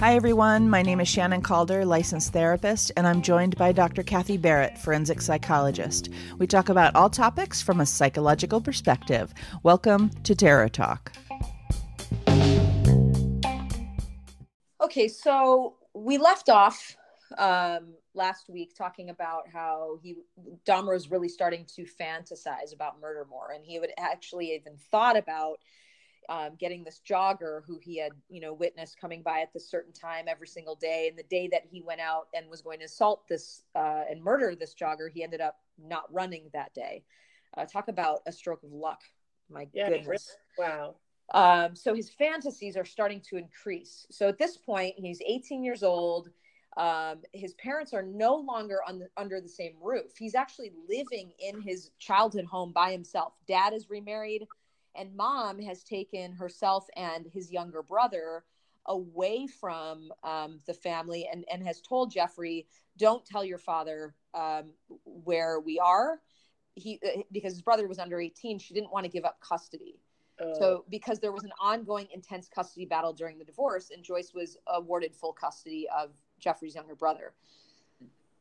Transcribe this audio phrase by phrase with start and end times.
[0.00, 0.68] Hi, everyone.
[0.68, 4.02] My name is Shannon Calder, licensed therapist, and I'm joined by Dr.
[4.02, 6.08] Kathy Barrett, forensic psychologist.
[6.38, 9.32] We talk about all topics from a psychological perspective.
[9.62, 11.12] Welcome to Terror Talk.
[14.80, 16.96] Okay, so we left off
[17.38, 20.16] um, last week talking about how he
[20.66, 25.16] Dahmer was really starting to fantasize about murder more, and he would actually even thought
[25.16, 25.60] about
[26.28, 29.92] um, getting this jogger who he had, you know, witnessed coming by at this certain
[29.92, 31.08] time every single day.
[31.08, 34.22] And the day that he went out and was going to assault this uh, and
[34.22, 37.04] murder this jogger, he ended up not running that day.
[37.56, 39.00] Uh, talk about a stroke of luck.
[39.48, 40.36] My yeah, goodness.
[40.58, 40.94] Wow.
[41.32, 44.06] Um, so his fantasies are starting to increase.
[44.10, 46.28] So at this point, he's 18 years old.
[46.76, 50.12] Um, his parents are no longer on the, under the same roof.
[50.16, 53.34] He's actually living in his childhood home by himself.
[53.48, 54.46] Dad is remarried
[55.00, 58.44] and mom has taken herself and his younger brother
[58.86, 62.66] away from um, the family and, and has told Jeffrey,
[62.98, 64.72] don't tell your father um,
[65.04, 66.20] where we are.
[66.74, 69.98] He, uh, because his brother was under 18, she didn't want to give up custody.
[70.38, 70.54] Oh.
[70.58, 74.56] So, because there was an ongoing intense custody battle during the divorce, and Joyce was
[74.66, 77.32] awarded full custody of Jeffrey's younger brother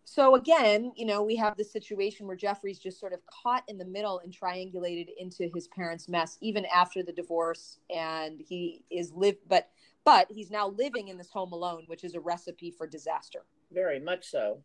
[0.10, 3.78] so again, you know, we have this situation where Jeffrey's just sort of caught in
[3.78, 9.12] the middle and triangulated into his parents' mess even after the divorce and he is
[9.14, 9.70] live but
[10.04, 13.46] but he's now living in this home alone, which is a recipe for disaster.
[13.72, 14.64] Very much so.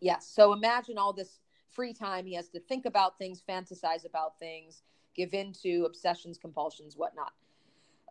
[0.00, 0.26] Yes.
[0.34, 4.80] So imagine all this free time he has to think about things, fantasize about things,
[5.14, 7.34] give in to obsessions, compulsions, whatnot.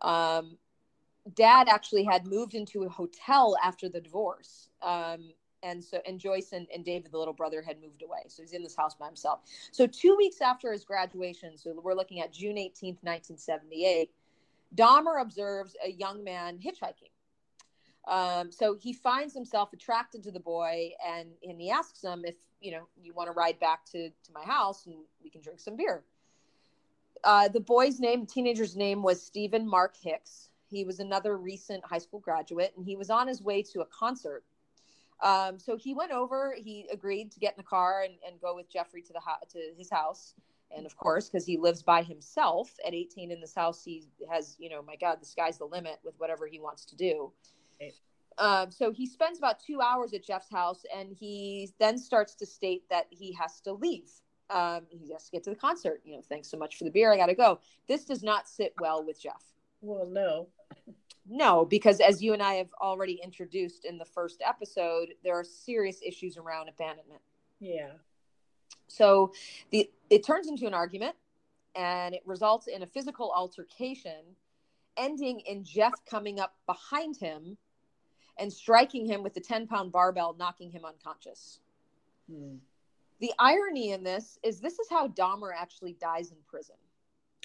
[0.02, 0.56] Um,
[1.34, 4.68] dad actually had moved into a hotel after the divorce.
[4.82, 5.30] Um,
[5.62, 8.24] and so and Joyce and, and David, the little brother, had moved away.
[8.28, 9.40] So he's in this house by himself.
[9.72, 14.10] So two weeks after his graduation, so we're looking at June 18th, 1978,
[14.74, 17.10] Dahmer observes a young man hitchhiking.
[18.06, 22.36] Um, so he finds himself attracted to the boy and, and he asks him if,
[22.60, 25.58] you know, you want to ride back to, to my house and we can drink
[25.58, 26.04] some beer.
[27.24, 30.50] Uh, the boy's name, teenager's name was Steven Mark Hicks.
[30.68, 33.86] He was another recent high school graduate and he was on his way to a
[33.86, 34.44] concert
[35.22, 36.54] um, so he went over.
[36.56, 39.44] He agreed to get in the car and, and go with Jeffrey to the ho-
[39.52, 40.34] to his house.
[40.76, 44.56] And of course, because he lives by himself at 18 in this house, he has,
[44.58, 47.32] you know, my God, the sky's the limit with whatever he wants to do.
[48.38, 52.46] Um, so he spends about two hours at Jeff's house, and he then starts to
[52.46, 54.10] state that he has to leave.
[54.50, 56.02] Um, he has to get to the concert.
[56.04, 57.12] You know, thanks so much for the beer.
[57.12, 57.60] I got to go.
[57.88, 59.42] This does not sit well with Jeff.
[59.80, 60.48] Well, no.
[61.28, 65.44] No, because as you and I have already introduced in the first episode, there are
[65.44, 67.22] serious issues around abandonment.
[67.58, 67.92] Yeah.
[68.88, 69.32] So
[69.70, 71.16] the it turns into an argument
[71.74, 74.36] and it results in a physical altercation
[74.96, 77.56] ending in Jeff coming up behind him
[78.38, 81.60] and striking him with the 10 pound barbell, knocking him unconscious.
[82.30, 82.56] Hmm.
[83.20, 86.76] The irony in this is this is how Dahmer actually dies in prison.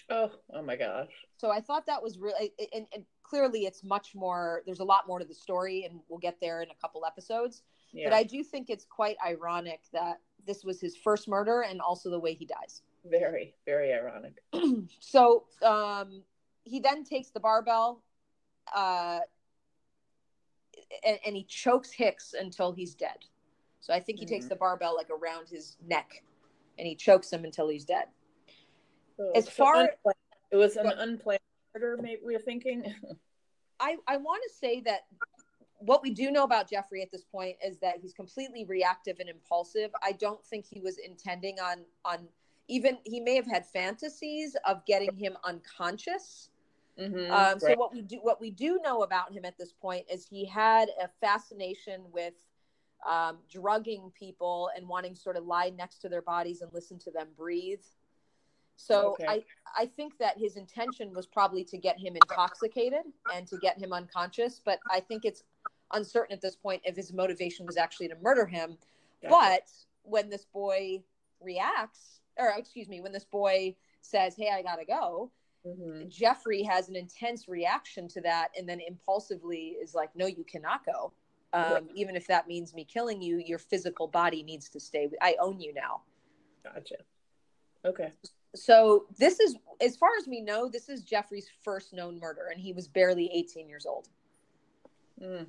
[0.10, 1.12] Oh, oh my gosh.
[1.38, 5.08] So I thought that was really, and, and clearly it's much more, there's a lot
[5.08, 7.64] more to the story, and we'll get there in a couple episodes.
[7.94, 8.10] Yeah.
[8.10, 12.10] But I do think it's quite ironic that this was his first murder and also
[12.10, 12.82] the way he dies.
[13.10, 14.44] Very, very ironic.
[15.00, 16.24] so um,
[16.66, 18.04] he then takes the barbell
[18.76, 19.20] uh,
[21.06, 23.18] and, and, he chokes Hicks until he's dead.
[23.80, 24.36] So I think he mm-hmm.
[24.36, 26.22] takes the barbell like around his neck
[26.78, 28.06] and he chokes him until he's dead.
[29.20, 29.90] Oh, as far
[30.52, 31.40] it was an unplanned
[31.74, 32.94] murder, maybe we're thinking.
[33.80, 35.02] I I want to say that
[35.80, 39.28] what we do know about Jeffrey at this point is that he's completely reactive and
[39.28, 39.92] impulsive.
[40.04, 42.28] I don't think he was intending on on
[42.68, 46.50] even he may have had fantasies of getting him unconscious.
[47.00, 50.06] Mm-hmm, um, so what we do what we do know about him at this point
[50.12, 52.34] is he had a fascination with
[53.10, 57.00] um, drugging people and wanting to sort of lie next to their bodies and listen
[57.00, 57.82] to them breathe.
[58.78, 59.26] So okay.
[59.28, 59.44] I
[59.78, 63.04] I think that his intention was probably to get him intoxicated
[63.34, 65.44] and to get him unconscious, but I think it's
[65.94, 68.78] uncertain at this point if his motivation was actually to murder him.
[69.22, 69.30] Gotcha.
[69.30, 69.72] But
[70.04, 71.04] when this boy
[71.42, 75.32] reacts, or excuse me, when this boy says, "Hey, I gotta go,"
[75.66, 76.10] mm-hmm.
[76.10, 80.86] Jeffrey has an intense reaction to that, and then impulsively is like, "No, you cannot
[80.86, 81.14] go."
[81.54, 85.10] Um, even if that means me killing you, your physical body needs to stay.
[85.22, 86.04] I own you now.
[86.64, 86.96] Gotcha.
[87.84, 88.14] Okay
[88.56, 92.62] so this is as far as we know this is jeffrey's first known murder and
[92.62, 94.08] he was barely 18 years old
[95.22, 95.46] mm.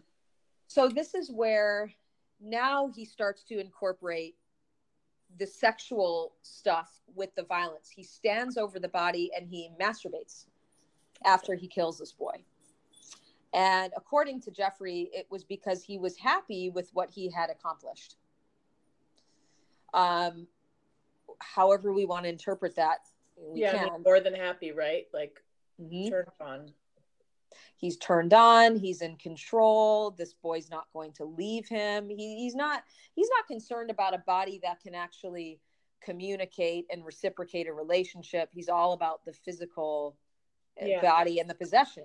[0.68, 1.92] so this is where
[2.40, 4.36] now he starts to incorporate
[5.38, 10.46] the sexual stuff with the violence he stands over the body and he masturbates
[11.24, 12.44] after he kills this boy.
[13.54, 18.16] And according to Jeffrey, it was because he was happy with what he had accomplished.
[19.92, 20.46] Um,
[21.54, 22.98] however, we want to interpret that,
[23.54, 25.06] yeah, more than happy, right?
[25.12, 25.42] Like
[25.80, 26.08] mm-hmm.
[26.08, 26.72] turned on.
[27.76, 28.76] He's turned on.
[28.76, 30.12] He's in control.
[30.12, 32.08] This boy's not going to leave him.
[32.08, 32.84] He, he's not.
[33.14, 35.60] He's not concerned about a body that can actually
[36.02, 38.48] communicate and reciprocate a relationship.
[38.52, 40.16] He's all about the physical
[40.80, 41.00] uh, yeah.
[41.00, 42.04] body and the possession.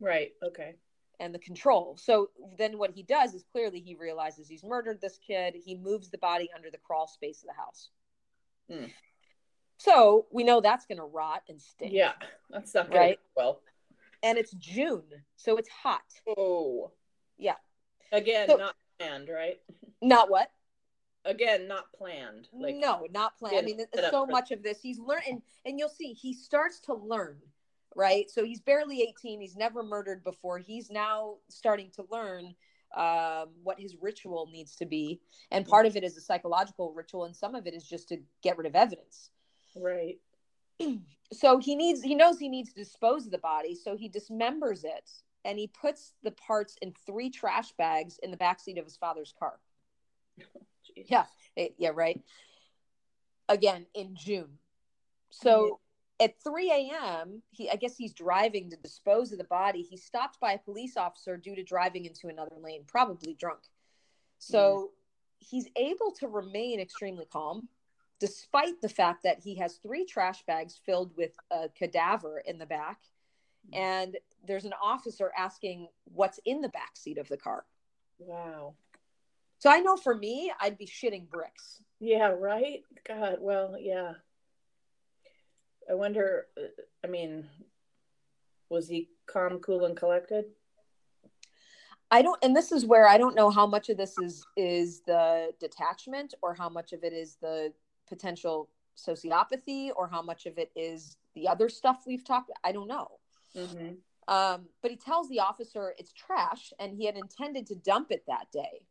[0.00, 0.32] Right.
[0.42, 0.74] Okay.
[1.20, 1.96] And the control.
[1.96, 5.54] So then what he does is clearly he realizes he's murdered this kid.
[5.64, 7.90] He moves the body under the crawl space of the house.
[8.70, 8.90] Mm.
[9.78, 11.92] So we know that's going to rot and stink.
[11.92, 12.12] Yeah.
[12.50, 13.18] That's not right.
[13.36, 13.60] Well,
[14.22, 15.02] and it's June,
[15.36, 16.02] so it's hot.
[16.26, 16.92] Oh.
[17.36, 17.56] Yeah.
[18.12, 19.60] Again, so, not planned, right?
[20.00, 20.50] Not what?
[21.24, 23.80] again not planned like no not planned i mean
[24.10, 27.38] so much of this he's learning and you'll see he starts to learn
[27.96, 32.54] right so he's barely 18 he's never murdered before he's now starting to learn
[32.96, 35.20] um, what his ritual needs to be
[35.50, 38.18] and part of it is a psychological ritual and some of it is just to
[38.42, 39.30] get rid of evidence
[39.76, 40.18] right
[41.32, 44.84] so he needs he knows he needs to dispose of the body so he dismembers
[44.84, 45.10] it
[45.44, 49.34] and he puts the parts in three trash bags in the backseat of his father's
[49.38, 49.58] car
[50.96, 51.24] yeah,
[51.56, 52.20] it, yeah, right.
[53.48, 54.58] Again in June.
[55.30, 55.80] So.
[56.20, 59.82] At 3 a.m., he I guess he's driving to dispose of the body.
[59.82, 63.60] He's stopped by a police officer due to driving into another lane, probably drunk.
[64.38, 65.56] So mm-hmm.
[65.56, 67.68] he's able to remain extremely calm
[68.20, 72.66] despite the fact that he has three trash bags filled with a cadaver in the
[72.66, 73.00] back
[73.66, 73.80] mm-hmm.
[73.80, 77.64] and there's an officer asking what's in the back seat of the car
[78.18, 78.72] wow
[79.64, 81.80] so I know for me, I'd be shitting bricks.
[81.98, 82.82] Yeah, right?
[83.08, 84.12] God, well, yeah.
[85.90, 86.46] I wonder,
[87.04, 87.46] I mean,
[88.68, 90.46] was he calm, cool, and collected?
[92.10, 95.00] I don't, and this is where I don't know how much of this is is
[95.00, 97.72] the detachment, or how much of it is the
[98.08, 102.50] potential sociopathy, or how much of it is the other stuff we've talked.
[102.62, 103.08] I don't know.
[103.56, 103.94] Mm-hmm.
[104.26, 108.24] Um, but he tells the officer it's trash, and he had intended to dump it
[108.26, 108.82] that day.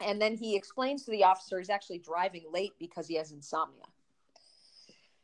[0.00, 3.84] And then he explains to the officer he's actually driving late because he has insomnia.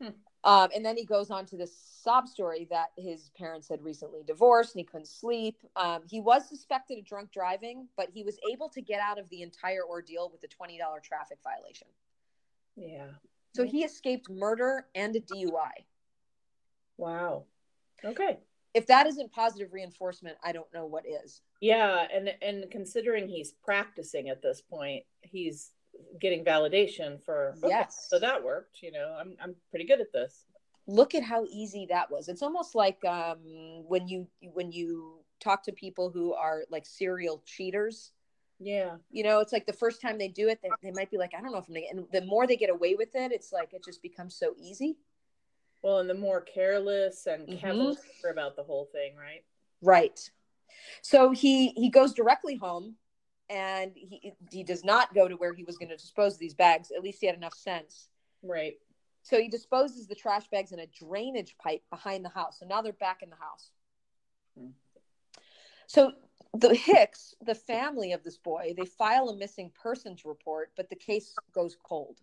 [0.01, 0.11] Hmm.
[0.45, 4.23] Um, and then he goes on to this sob story that his parents had recently
[4.23, 5.57] divorced and he couldn't sleep.
[5.77, 9.29] Um, he was suspected of drunk driving, but he was able to get out of
[9.31, 11.89] the entire ordeal with a $20 traffic violation.
[12.77, 13.09] Yeah.
[13.55, 15.85] So he escaped murder and a DUI.
[16.97, 17.45] Wow.
[18.05, 18.39] Okay
[18.75, 21.41] if that isn't positive reinforcement, I don't know what is.
[21.61, 25.73] Yeah, and and considering he's practicing at this point, he's
[26.21, 28.07] getting validation for okay, yes.
[28.09, 28.83] So that worked.
[28.83, 30.45] You know, I'm I'm pretty good at this.
[30.87, 32.29] Look at how easy that was.
[32.29, 33.39] It's almost like um,
[33.87, 38.13] when you when you talk to people who are like serial cheaters.
[38.61, 38.97] Yeah.
[39.11, 41.33] You know, it's like the first time they do it, they, they might be like,
[41.33, 43.53] I don't know if I'm gonna, and the more they get away with it, it's
[43.53, 44.97] like it just becomes so easy.
[45.83, 48.29] Well, and the more careless and mm-hmm.
[48.29, 49.45] about the whole thing, right?
[49.81, 50.19] Right.
[51.03, 52.97] So he he goes directly home,
[53.51, 56.55] and he he does not go to where he was going to dispose of these
[56.55, 56.91] bags.
[56.95, 58.09] At least he had enough sense.
[58.43, 58.75] Right.
[59.23, 62.59] So he disposes the trash bags in a drainage pipe behind the house.
[62.61, 63.71] So now they're back in the house.
[64.59, 64.71] Hmm.
[65.87, 66.13] So
[66.55, 70.97] the Hicks, the family of this boy, they file a missing persons report, but the
[70.97, 72.19] case goes cold.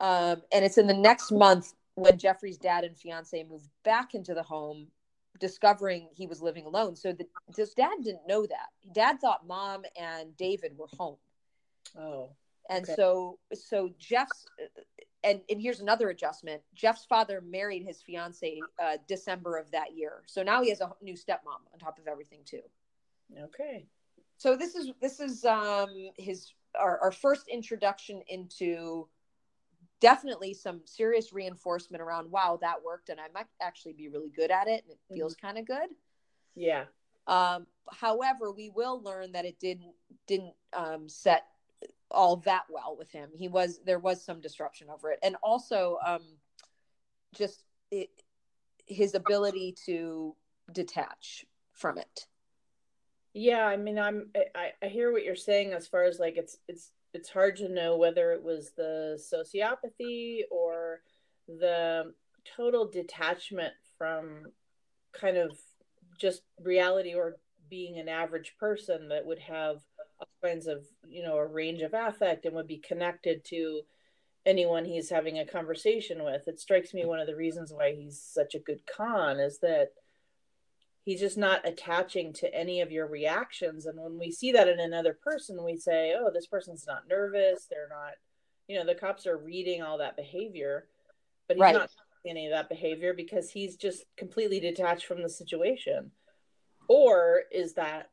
[0.00, 4.34] Um, and it's in the next month when Jeffrey's dad and fiance move back into
[4.34, 4.88] the home,
[5.38, 6.96] discovering he was living alone.
[6.96, 7.26] So the,
[7.56, 8.68] his dad didn't know that.
[8.92, 11.16] Dad thought mom and David were home.
[11.98, 12.30] Oh.
[12.68, 12.94] And okay.
[12.96, 14.46] so so Jeff's
[15.22, 16.62] and and here's another adjustment.
[16.74, 20.22] Jeff's father married his fiance uh, December of that year.
[20.26, 22.62] So now he has a new stepmom on top of everything too.
[23.40, 23.86] Okay.
[24.38, 29.08] So this is this is um his our, our first introduction into
[30.00, 34.50] definitely some serious reinforcement around wow that worked and i might actually be really good
[34.50, 35.46] at it and it feels mm-hmm.
[35.46, 35.88] kind of good.
[36.54, 36.84] Yeah.
[37.26, 39.94] Um, however we will learn that it didn't
[40.26, 41.46] didn't um, set
[42.10, 43.30] all that well with him.
[43.36, 45.18] He was there was some disruption over it.
[45.22, 46.22] And also um,
[47.34, 48.10] just it,
[48.86, 50.34] his ability to
[50.72, 52.26] detach from it.
[53.34, 56.56] Yeah i mean i'm I, I hear what you're saying as far as like it's
[56.68, 61.00] it's it's hard to know whether it was the sociopathy or
[61.48, 62.12] the
[62.56, 64.52] total detachment from
[65.18, 65.58] kind of
[66.20, 67.36] just reality or
[67.70, 69.78] being an average person that would have
[70.20, 73.80] all kinds of you know a range of affect and would be connected to
[74.44, 76.46] anyone he's having a conversation with.
[76.46, 79.88] It strikes me one of the reasons why he's such a good con is that
[81.06, 83.86] he's just not attaching to any of your reactions.
[83.86, 87.66] And when we see that in another person, we say, oh, this person's not nervous.
[87.70, 88.14] They're not,
[88.66, 90.88] you know, the cops are reading all that behavior,
[91.46, 91.74] but he's right.
[91.74, 91.90] not
[92.26, 96.10] any of that behavior because he's just completely detached from the situation.
[96.88, 98.10] Or is that,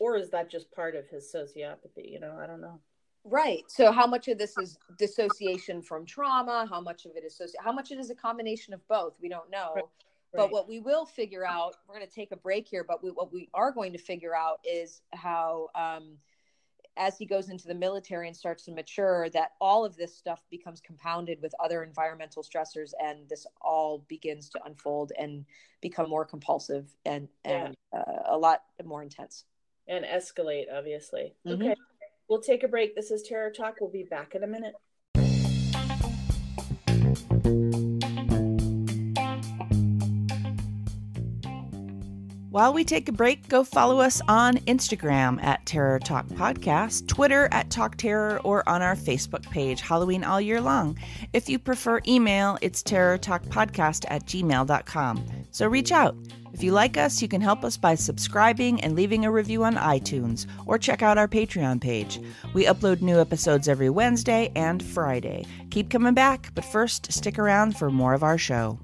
[0.00, 2.10] or is that just part of his sociopathy?
[2.10, 2.80] You know, I don't know.
[3.24, 3.62] Right.
[3.68, 6.66] So how much of this is dissociation from trauma?
[6.68, 9.18] How much of it is soci- how much it is a combination of both?
[9.20, 9.72] We don't know.
[9.76, 9.84] Right.
[10.34, 13.10] But what we will figure out, we're going to take a break here, but we,
[13.10, 16.16] what we are going to figure out is how, um,
[16.96, 20.42] as he goes into the military and starts to mature, that all of this stuff
[20.50, 25.44] becomes compounded with other environmental stressors, and this all begins to unfold and
[25.80, 28.00] become more compulsive and and yeah.
[28.00, 29.44] uh, a lot more intense
[29.88, 30.64] and escalate.
[30.72, 31.62] Obviously, mm-hmm.
[31.62, 31.74] okay.
[32.28, 32.94] We'll take a break.
[32.94, 33.76] This is Terror Talk.
[33.80, 34.74] We'll be back in a minute.
[42.52, 47.48] While we take a break, go follow us on Instagram at Terror Talk Podcast, Twitter
[47.50, 50.98] at Talk Terror, or on our Facebook page, Halloween All Year Long.
[51.32, 55.26] If you prefer email, it's terrortalkpodcast at gmail.com.
[55.50, 56.14] So reach out.
[56.52, 59.76] If you like us, you can help us by subscribing and leaving a review on
[59.76, 62.20] iTunes, or check out our Patreon page.
[62.52, 65.46] We upload new episodes every Wednesday and Friday.
[65.70, 68.78] Keep coming back, but first, stick around for more of our show.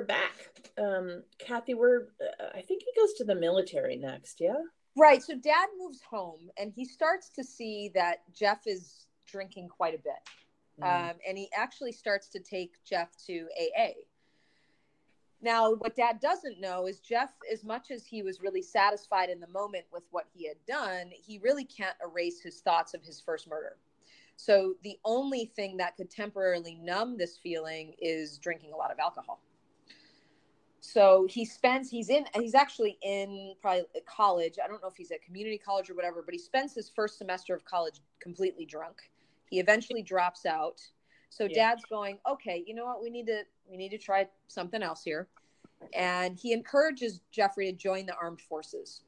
[0.00, 0.48] We're back.
[0.78, 4.54] Um, Kathy, we're, uh, I think he goes to the military next, yeah?
[4.96, 5.22] Right.
[5.22, 9.98] So dad moves home and he starts to see that Jeff is drinking quite a
[9.98, 10.82] bit.
[10.82, 11.10] Mm.
[11.10, 13.90] Um, and he actually starts to take Jeff to AA.
[15.42, 19.38] Now, what dad doesn't know is Jeff, as much as he was really satisfied in
[19.38, 23.20] the moment with what he had done, he really can't erase his thoughts of his
[23.20, 23.76] first murder.
[24.36, 28.98] So, the only thing that could temporarily numb this feeling is drinking a lot of
[28.98, 29.40] alcohol
[30.80, 35.10] so he spends he's in he's actually in probably college i don't know if he's
[35.10, 39.10] at community college or whatever but he spends his first semester of college completely drunk.
[39.48, 40.80] He eventually drops out.
[41.30, 41.70] So yeah.
[41.72, 43.02] dad's going okay you know what?
[43.02, 45.28] We need to we need to try something else here.
[45.94, 49.02] And he encourages jeffrey to join the armed forces.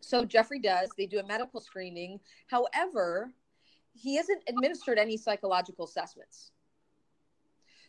[0.00, 0.90] So jeffrey does.
[0.98, 2.20] They do a medical screening.
[2.48, 3.32] However
[3.92, 6.52] he isn't administered any psychological assessments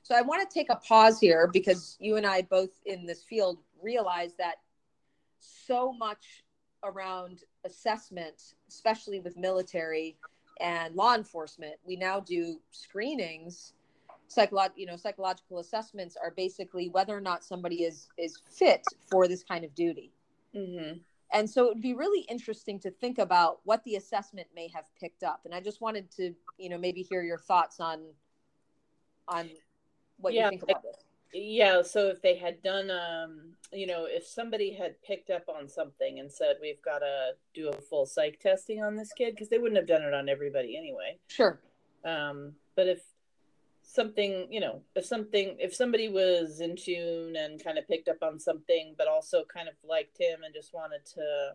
[0.04, 3.24] so I want to take a pause here because you and I both in this
[3.24, 4.56] field realize that
[5.40, 6.44] so much
[6.84, 10.18] around assessment, especially with military
[10.60, 13.74] and law enforcement, we now do screenings.
[14.30, 19.28] Psycholo- you know, psychological assessments are basically whether or not somebody is is fit for
[19.28, 20.12] this kind of duty.
[20.56, 21.00] Mm-hmm.
[21.34, 24.86] And so it would be really interesting to think about what the assessment may have
[25.00, 25.42] picked up.
[25.46, 28.02] And I just wanted to, you know, maybe hear your thoughts on
[29.28, 29.50] on
[30.22, 30.96] what yeah, you think about this.
[31.34, 35.70] Yeah, so if they had done, um, you know, if somebody had picked up on
[35.70, 39.48] something and said we've got to do a full psych testing on this kid, because
[39.48, 41.18] they wouldn't have done it on everybody anyway.
[41.28, 41.60] Sure.
[42.04, 43.02] Um, but if
[43.82, 48.22] something, you know, if something, if somebody was in tune and kind of picked up
[48.22, 51.54] on something, but also kind of liked him and just wanted to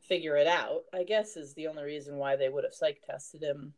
[0.00, 3.42] figure it out, I guess is the only reason why they would have psych tested
[3.42, 3.72] him,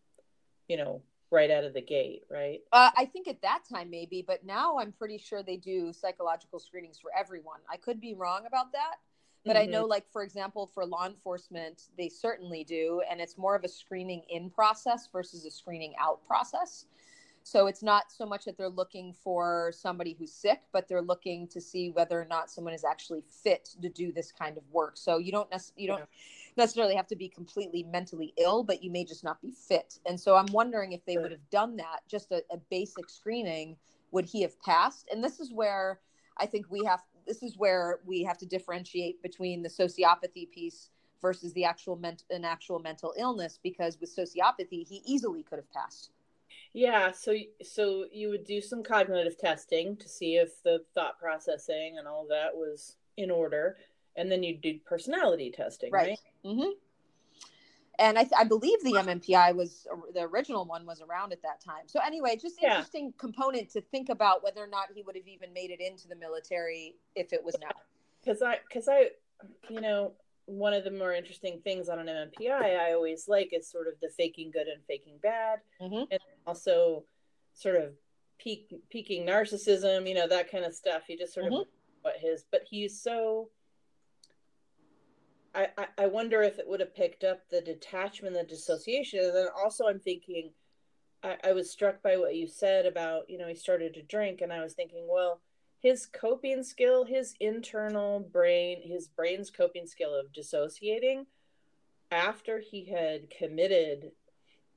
[0.68, 2.60] you know, right out of the gate, right?
[2.72, 6.58] Uh, I think at that time maybe, but now I'm pretty sure they do psychological
[6.58, 7.60] screenings for everyone.
[7.70, 8.96] I could be wrong about that,
[9.44, 9.62] but mm-hmm.
[9.62, 9.90] I know, mm-hmm.
[9.90, 14.22] like for example, for law enforcement, they certainly do, and it's more of a screening
[14.30, 16.86] in process versus a screening out process.
[17.44, 21.48] So it's not so much that they're looking for somebody who's sick, but they're looking
[21.48, 24.98] to see whether or not someone is actually fit to do this kind of work.
[24.98, 26.00] So you don't necessarily you don't.
[26.00, 26.04] Yeah
[26.58, 29.98] necessarily have to be completely mentally ill, but you may just not be fit.
[30.06, 33.76] And so I'm wondering if they would have done that, just a, a basic screening,
[34.10, 35.08] would he have passed?
[35.10, 36.00] And this is where
[36.36, 40.90] I think we have this is where we have to differentiate between the sociopathy piece
[41.20, 45.70] versus the actual ment- an actual mental illness because with sociopathy he easily could have
[45.70, 46.10] passed
[46.72, 51.96] yeah so so you would do some cognitive testing to see if the thought processing
[51.98, 53.76] and all that was in order
[54.18, 56.08] and then you do personality testing, right?
[56.08, 56.18] right?
[56.44, 56.70] Mm-hmm.
[58.00, 61.60] And I, th- I, believe the MMPI was the original one was around at that
[61.60, 61.84] time.
[61.86, 62.70] So anyway, just yeah.
[62.70, 66.06] interesting component to think about whether or not he would have even made it into
[66.06, 67.70] the military if it was now.
[68.22, 69.10] Because I, because I,
[69.68, 70.12] you know,
[70.46, 73.94] one of the more interesting things on an MMPI I always like is sort of
[74.00, 76.04] the faking good and faking bad, mm-hmm.
[76.10, 77.04] and also
[77.54, 77.92] sort of
[78.38, 81.02] peak peaking narcissism, you know, that kind of stuff.
[81.06, 81.62] He just sort Mhm.
[81.62, 81.66] of
[82.02, 83.50] what his, but he's so.
[85.54, 89.48] I, I wonder if it would have picked up the detachment, the dissociation, and then
[89.60, 90.50] also I'm thinking,
[91.22, 94.40] I, I was struck by what you said about you know he started to drink,
[94.40, 95.40] and I was thinking, well,
[95.80, 101.26] his coping skill, his internal brain, his brain's coping skill of dissociating,
[102.10, 104.12] after he had committed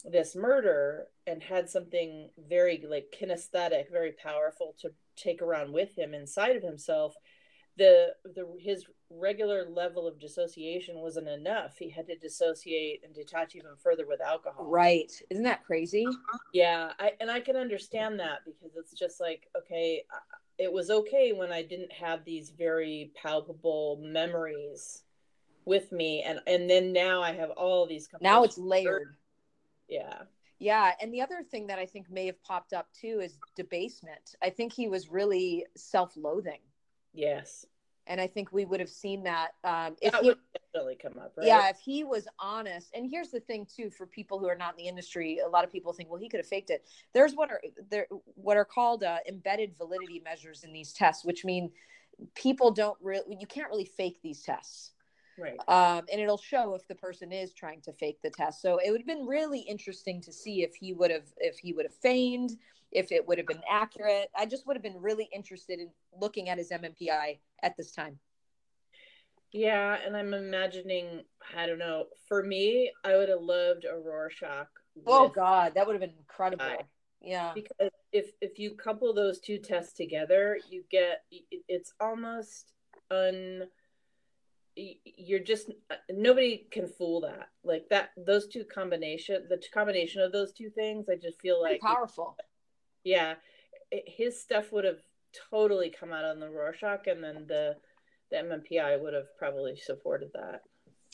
[0.04, 6.14] this murder and had something very like kinesthetic, very powerful to take around with him
[6.14, 7.16] inside of himself,
[7.82, 11.78] the the his regular level of dissociation wasn't enough.
[11.80, 14.66] He had to dissociate and detach even further with alcohol.
[14.66, 15.12] Right.
[15.32, 16.06] Isn't that crazy?
[16.54, 20.92] Yeah, I and I can understand that because it's just like okay, uh, it was
[20.92, 25.04] okay when I didn't have these very palpable memories
[25.66, 28.08] with me, and and then now I have all these.
[28.22, 29.16] Now it's layered.
[29.88, 30.24] Yeah.
[30.60, 34.36] Yeah, and the other thing that I think may have popped up too is debasement.
[34.44, 36.60] I think he was really self-loathing,
[37.14, 37.66] Yes.
[38.12, 41.14] And I think we would have seen that um, if that he, would definitely come
[41.18, 41.48] up, right?
[41.48, 42.92] yeah, if he was honest.
[42.94, 45.64] And here's the thing too, for people who are not in the industry, a lot
[45.64, 46.86] of people think, well, he could have faked it.
[47.14, 51.46] There's what are there what are called uh, embedded validity measures in these tests, which
[51.46, 51.72] mean
[52.36, 54.92] people don't really you can't really fake these tests.
[55.38, 55.58] Right.
[55.68, 58.62] um, and it'll show if the person is trying to fake the test.
[58.62, 61.74] So it would have been really interesting to see if he would have if he
[61.74, 62.58] would have feigned,
[62.92, 64.30] if it would have been accurate.
[64.38, 68.20] I just would have been really interested in looking at his MMPI at this time.
[69.52, 71.24] Yeah, and I'm imagining,
[71.58, 74.70] I don't know, for me, I would have loved a Rorschach.
[75.06, 76.64] Oh God, that would have been incredible.
[76.64, 76.86] Aye.
[77.22, 81.24] Yeah, Because if if you couple those two tests together, you get
[81.68, 82.74] it's almost
[83.12, 83.68] un
[84.76, 87.50] you're just uh, nobody can fool that.
[87.64, 91.74] Like that those two combination the combination of those two things, I just feel Pretty
[91.74, 92.38] like powerful.
[93.04, 93.36] yeah,
[93.92, 95.00] it, his stuff would have
[95.50, 97.76] totally come out on the Rorschach and then the
[98.30, 100.62] the MMPI would have probably supported that.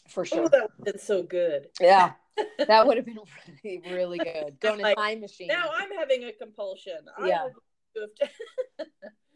[0.07, 0.43] For sure.
[0.43, 1.67] Oh, that would have been so good.
[1.81, 2.11] Yeah,
[2.67, 3.19] that would have been
[3.63, 4.57] really, really good.
[4.61, 5.47] Going Like, time machine.
[5.47, 6.97] Now I'm having a compulsion.
[7.17, 7.47] I Yeah.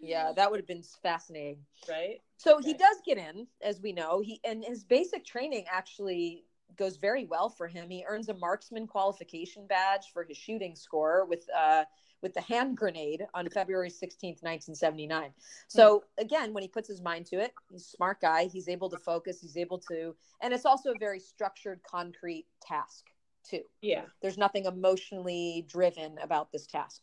[0.02, 1.60] Yeah, that would have been fascinating.
[1.88, 2.22] right?
[2.38, 4.20] So he does get in, as we know.
[4.20, 6.44] He and his basic training actually
[6.76, 7.90] goes very well for him.
[7.90, 11.84] He earns a marksman qualification badge for his shooting score with uh
[12.22, 15.32] with the hand grenade on February 16th, 1979.
[15.68, 18.46] So again, when he puts his mind to it, he's a smart guy.
[18.46, 19.40] He's able to focus.
[19.42, 23.06] He's able to, and it's also a very structured, concrete task
[23.44, 23.62] too.
[23.82, 24.04] Yeah.
[24.22, 27.02] There's nothing emotionally driven about this task.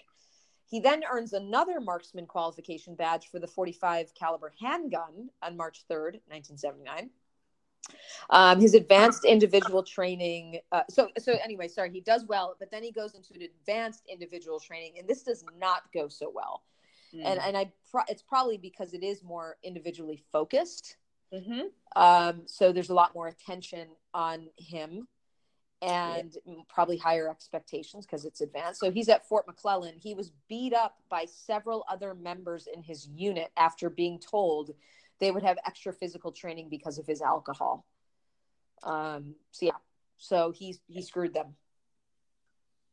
[0.69, 6.21] He then earns another marksman qualification badge for the 45 caliber handgun on March 3rd,
[6.29, 7.11] 1979.
[8.31, 10.61] Um, his advanced individual training.
[10.71, 14.05] Uh, so, so anyway, sorry, he does well, but then he goes into an advanced
[14.13, 16.63] individual training, and this does not go so well.
[17.25, 20.97] And and I, pro- it's probably because it is more individually focused.
[21.33, 25.09] hmm Um, so there's a lot more attention on him
[25.81, 26.37] and
[26.69, 28.81] probably higher expectations because it's advanced.
[28.81, 29.95] So he's at Fort McClellan.
[29.97, 34.73] He was beat up by several other members in his unit after being told
[35.21, 37.87] they would have extra physical training because of his alcohol.
[38.83, 39.73] Um, so yeah,
[40.17, 41.57] so he he screwed them.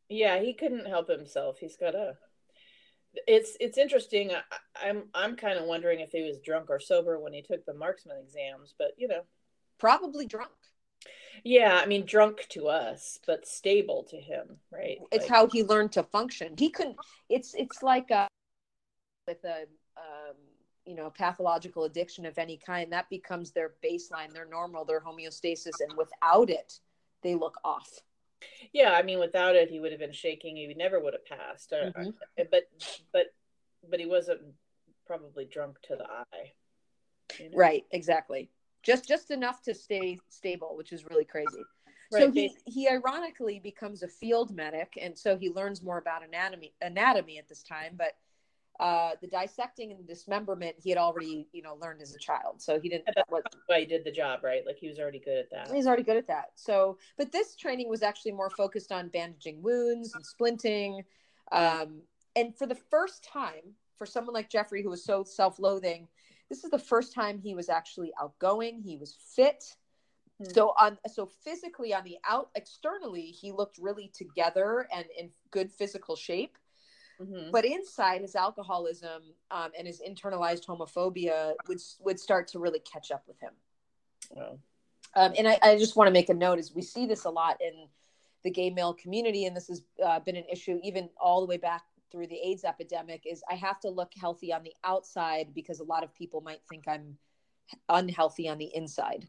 [0.08, 1.58] Yeah, he couldn't help himself.
[1.58, 2.16] He's got a.
[3.26, 4.32] It's it's interesting.
[4.32, 7.64] I, I'm I'm kind of wondering if he was drunk or sober when he took
[7.64, 9.22] the marksman exams, but you know,
[9.78, 10.50] Probably drunk.
[11.44, 11.80] Yeah.
[11.82, 14.98] I mean, drunk to us, but stable to him, right?
[15.12, 16.54] It's Like, how he learned to function.
[16.58, 16.96] He couldn't.
[17.28, 18.28] It's it's like a,
[19.26, 19.62] with a
[19.96, 20.36] um,
[20.84, 22.92] you know pathological addiction of any kind.
[22.92, 26.80] That becomes their baseline, their normal, their homeostasis, and without it,
[27.22, 27.88] they look off.
[28.72, 28.92] yeah.
[28.92, 30.56] I mean, without it, he would have been shaking.
[30.56, 31.72] He never would have passed.
[31.72, 32.14] Uh, Mhm.
[32.38, 32.68] uh, but
[33.12, 33.34] but
[33.88, 34.40] but he wasn't
[35.06, 36.52] probably drunk to the eye.
[37.38, 37.56] you know?
[37.56, 37.84] Right.
[37.90, 38.50] Exactly.
[38.86, 41.64] Just just enough to stay stable, which is really crazy.
[42.12, 46.72] so he, he ironically becomes a field medic, and so he learns more about anatomy
[46.80, 47.98] anatomy at this time.
[47.98, 48.12] But
[48.78, 52.78] uh, the dissecting and dismemberment he had already you know learned as a child, so
[52.78, 53.08] he didn't.
[53.28, 54.62] What, Why he did the job, right?
[54.64, 55.74] Like he was already good at that.
[55.74, 56.50] he's already good at that.
[56.54, 61.02] So, but this training was actually more focused on bandaging wounds and splinting.
[61.50, 62.02] Um,
[62.36, 66.06] and for the first time, for someone like Jeffrey who was so self-loathing,
[66.48, 68.80] this is the first time he was actually outgoing.
[68.80, 69.76] He was fit.
[70.38, 70.50] Hmm.
[70.52, 75.72] So on so physically on the out externally, he looked really together and in good
[75.72, 76.56] physical shape.
[77.20, 77.50] Mhm.
[77.50, 83.10] But inside, his alcoholism um, and his internalized homophobia would would start to really catch
[83.10, 83.52] up with him.
[84.30, 84.58] Well,
[85.14, 87.30] Um, and I, I just want to make a note is we see this a
[87.30, 87.88] lot in
[88.42, 91.56] the gay male community, and this has uh, been an issue even all the way
[91.56, 91.84] back
[92.16, 95.84] through the AIDS epidemic is I have to look healthy on the outside because a
[95.84, 97.18] lot of people might think I'm
[97.90, 99.28] unhealthy on the inside.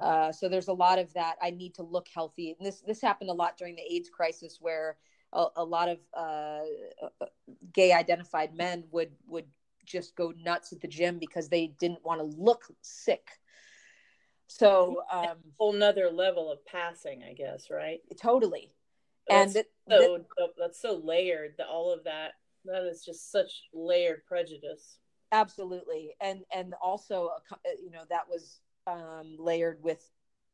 [0.00, 1.36] Uh, so there's a lot of that.
[1.40, 2.54] I need to look healthy.
[2.58, 4.98] And this this happened a lot during the AIDS crisis, where
[5.32, 6.60] a, a lot of uh,
[7.72, 9.46] gay identified men would would
[9.86, 13.30] just go nuts at the gym because they didn't want to look sick.
[14.48, 18.00] So um, whole nother level of passing, I guess, right?
[18.20, 18.74] Totally.
[19.28, 20.18] That's and so
[20.58, 21.54] that's so layered.
[21.58, 22.32] That all of that
[22.64, 24.98] that is just such layered prejudice.
[25.30, 27.30] Absolutely, and and also
[27.82, 30.08] you know that was um, layered with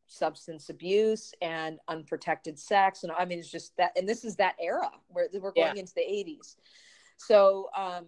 [0.08, 4.54] substance abuse and unprotected sex and i mean it's just that and this is that
[4.58, 5.80] era where we're going yeah.
[5.80, 6.56] into the 80s
[7.18, 8.06] so um,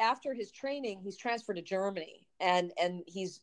[0.00, 3.40] after his training he's transferred to germany and and he's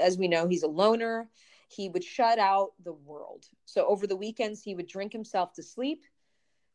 [0.00, 1.28] as we know he's a loner
[1.68, 3.46] he would shut out the world.
[3.66, 6.04] So over the weekends he would drink himself to sleep.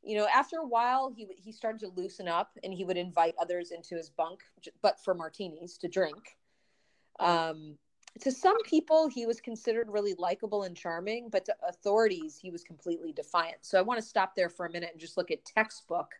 [0.04, 3.36] You know after a while he he started to loosen up and he would invite
[3.40, 4.42] others into his bunk
[4.82, 6.38] but for martinis to drink.
[7.20, 7.78] Um
[8.20, 12.64] to some people he was considered really likable and charming but to authorities he was
[12.64, 13.58] completely defiant.
[13.62, 16.12] So i want to stop there for a minute and just look at textbook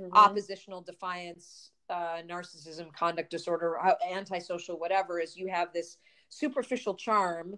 [0.00, 0.16] mm-hmm.
[0.16, 3.78] oppositional defiance uh, narcissism conduct disorder
[4.10, 5.98] antisocial whatever is you have this
[6.28, 7.56] superficial charm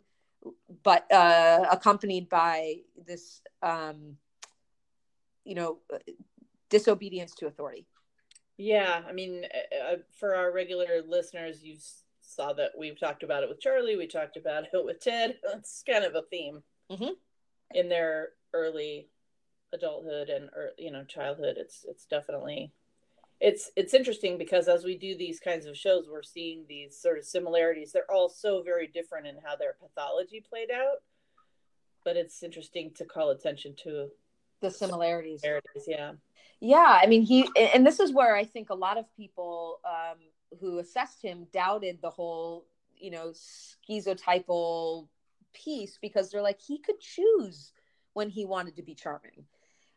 [0.82, 4.16] but uh, accompanied by this um,
[5.44, 5.78] you know
[6.70, 7.86] disobedience to authority
[8.56, 11.82] yeah i mean uh, uh for our regular listeners you've
[12.28, 13.96] saw that we've talked about it with Charlie.
[13.96, 15.36] We talked about it with Ted.
[15.54, 17.12] It's kind of a theme mm-hmm.
[17.74, 19.08] in their early
[19.72, 21.56] adulthood and or you know childhood.
[21.58, 22.72] It's it's definitely
[23.40, 27.18] it's it's interesting because as we do these kinds of shows, we're seeing these sort
[27.18, 27.92] of similarities.
[27.92, 31.02] They're all so very different in how their pathology played out,
[32.04, 34.08] but it's interesting to call attention to
[34.60, 35.42] the similarities.
[35.42, 36.12] similarities yeah.
[36.60, 40.18] Yeah, I mean he and this is where I think a lot of people um,
[40.60, 43.32] who assessed him doubted the whole, you know,
[43.88, 45.06] schizotypal
[45.52, 47.72] piece because they're like he could choose
[48.14, 49.44] when he wanted to be charming.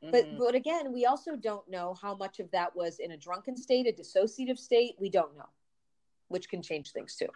[0.04, 0.12] Mm-hmm.
[0.12, 3.56] But but again, we also don't know how much of that was in a drunken
[3.56, 4.96] state, a dissociative state.
[5.00, 5.50] We don't know,
[6.28, 7.28] which can change things too.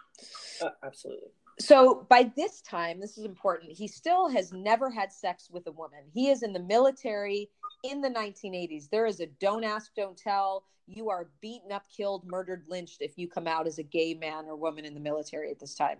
[0.60, 5.48] Uh, absolutely so by this time this is important he still has never had sex
[5.50, 7.48] with a woman he is in the military
[7.82, 12.24] in the 1980s there is a don't ask don't tell you are beaten up killed
[12.26, 15.50] murdered lynched if you come out as a gay man or woman in the military
[15.50, 15.98] at this time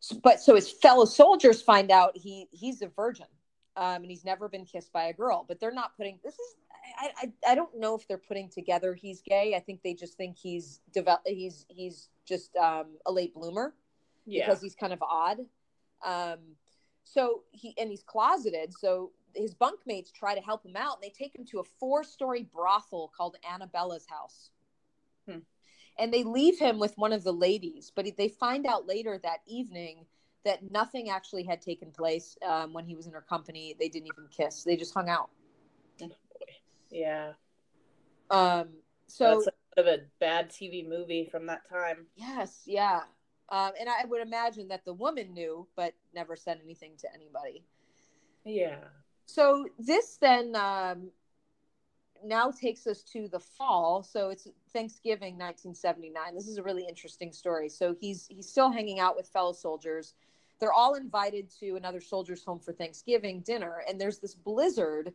[0.00, 3.26] so, but so his fellow soldiers find out he he's a virgin
[3.76, 6.56] um, and he's never been kissed by a girl but they're not putting this is
[6.98, 10.16] I, I, I don't know if they're putting together he's gay i think they just
[10.16, 13.74] think he's develop he's he's just um, a late bloomer
[14.26, 14.46] yeah.
[14.46, 15.38] because he's kind of odd.
[16.04, 16.38] Um,
[17.04, 18.72] so he and he's closeted.
[18.78, 20.96] So his bunkmates try to help him out.
[20.96, 24.50] And they take him to a four-story brothel called Annabella's house.
[25.28, 25.38] Hmm.
[25.98, 29.40] And they leave him with one of the ladies, but they find out later that
[29.46, 30.06] evening
[30.44, 33.76] that nothing actually had taken place um, when he was in her company.
[33.78, 35.30] They didn't even kiss; they just hung out.
[36.90, 37.32] Yeah.
[38.30, 38.68] Um.
[39.06, 42.06] So that's a, bit of a bad TV movie from that time.
[42.16, 42.62] Yes.
[42.66, 43.00] Yeah.
[43.50, 47.64] Um, and I would imagine that the woman knew, but never said anything to anybody.
[48.44, 48.76] Yeah.
[49.26, 51.10] So this then um,
[52.24, 54.02] now takes us to the fall.
[54.02, 56.34] So it's Thanksgiving, 1979.
[56.34, 57.68] This is a really interesting story.
[57.68, 60.14] So he's he's still hanging out with fellow soldiers.
[60.60, 65.12] They're all invited to another soldier's home for Thanksgiving dinner, and there's this blizzard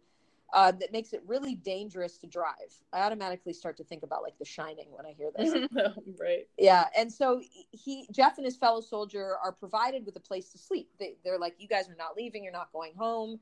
[0.54, 2.74] uh, that makes it really dangerous to drive.
[2.94, 5.54] I automatically start to think about like The Shining when I hear this.
[6.20, 6.48] right.
[6.58, 10.58] Yeah, and so he, Jeff, and his fellow soldier are provided with a place to
[10.58, 10.90] sleep.
[11.00, 12.44] They, they're like, "You guys are not leaving.
[12.44, 13.40] You're not going home."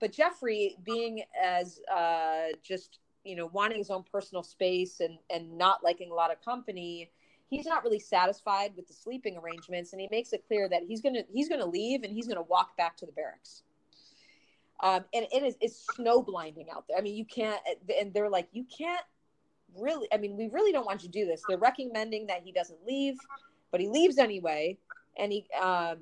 [0.00, 5.56] But Jeffrey, being as uh, just you know wanting his own personal space and and
[5.56, 7.10] not liking a lot of company,
[7.52, 11.00] he's not really satisfied with the sleeping arrangements, and he makes it clear that he's
[11.00, 13.62] gonna he's gonna leave and he's gonna walk back to the barracks
[14.82, 16.98] um, and it is it's snow blinding out there.
[16.98, 17.60] I mean, you can't,
[18.00, 19.04] and they're like, you can't
[19.78, 20.08] really.
[20.12, 21.42] I mean, we really don't want you to do this.
[21.48, 23.16] They're recommending that he doesn't leave,
[23.70, 24.78] but he leaves anyway,
[25.16, 25.98] and he um,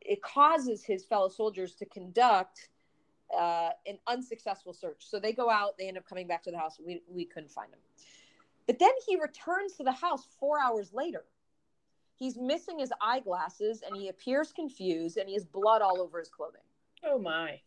[0.00, 2.68] it causes his fellow soldiers to conduct
[3.32, 5.04] uh, an unsuccessful search.
[5.08, 6.80] So they go out, they end up coming back to the house.
[6.84, 7.78] We we couldn't find him,
[8.66, 11.24] but then he returns to the house four hours later.
[12.14, 16.28] He's missing his eyeglasses, and he appears confused, and he has blood all over his
[16.28, 16.62] clothing.
[17.04, 17.60] Oh my!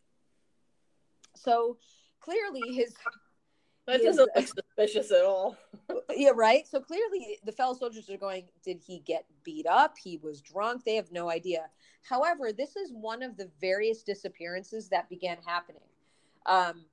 [1.36, 1.78] So
[2.20, 2.94] clearly his
[3.86, 5.56] that doesn't look suspicious at all.
[6.10, 6.66] yeah, right.
[6.66, 9.96] So clearly the fellow soldiers are going, did he get beat up?
[9.98, 10.84] He was drunk.
[10.84, 11.66] They have no idea.
[12.02, 15.82] However, this is one of the various disappearances that began happening.
[16.46, 16.84] Um,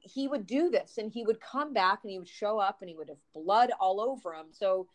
[0.00, 2.88] he would do this and he would come back and he would show up and
[2.88, 4.46] he would have blood all over him.
[4.50, 4.88] So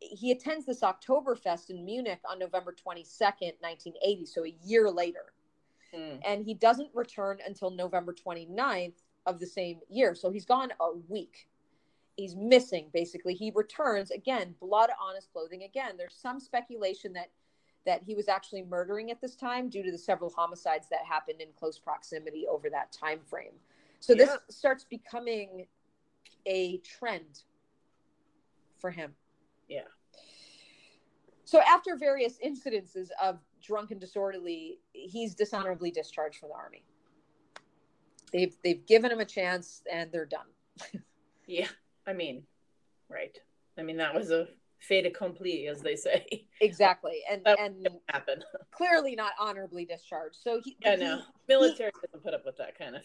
[0.00, 5.32] he attends this Oktoberfest in Munich on November 22nd, 1980, so a year later.
[5.94, 6.20] Mm.
[6.26, 8.94] And he doesn't return until November 29th
[9.26, 10.14] of the same year.
[10.14, 11.48] So he's gone a week.
[12.16, 13.34] He's missing basically.
[13.34, 15.94] He returns again, blood on his clothing again.
[15.96, 17.30] There's some speculation that
[17.84, 21.40] that he was actually murdering at this time due to the several homicides that happened
[21.40, 23.54] in close proximity over that time frame.
[24.02, 24.24] So yeah.
[24.24, 25.66] this starts becoming
[26.44, 27.44] a trend
[28.80, 29.14] for him.
[29.68, 29.82] Yeah.
[31.44, 36.82] So after various incidences of drunken disorderly, he's dishonorably discharged from the army.
[38.32, 40.46] They've they've given him a chance and they're done.
[41.46, 41.68] yeah.
[42.04, 42.42] I mean,
[43.08, 43.38] right.
[43.78, 44.48] I mean that was a
[44.82, 46.46] fait accompli, as they say.
[46.60, 48.42] Exactly, and that and happen.
[48.70, 50.36] clearly not honorably discharged.
[50.42, 53.02] So he, yeah, no, military he, doesn't put up with that kind of.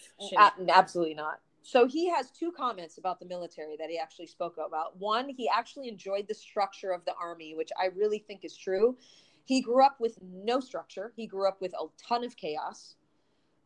[0.69, 1.39] absolutely not.
[1.63, 4.97] So he has two comments about the military that he actually spoke about.
[4.99, 8.97] One, he actually enjoyed the structure of the army, which I really think is true.
[9.43, 11.13] He grew up with no structure.
[11.15, 12.95] He grew up with a ton of chaos.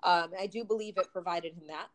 [0.04, 1.88] Um, I do believe it provided him that.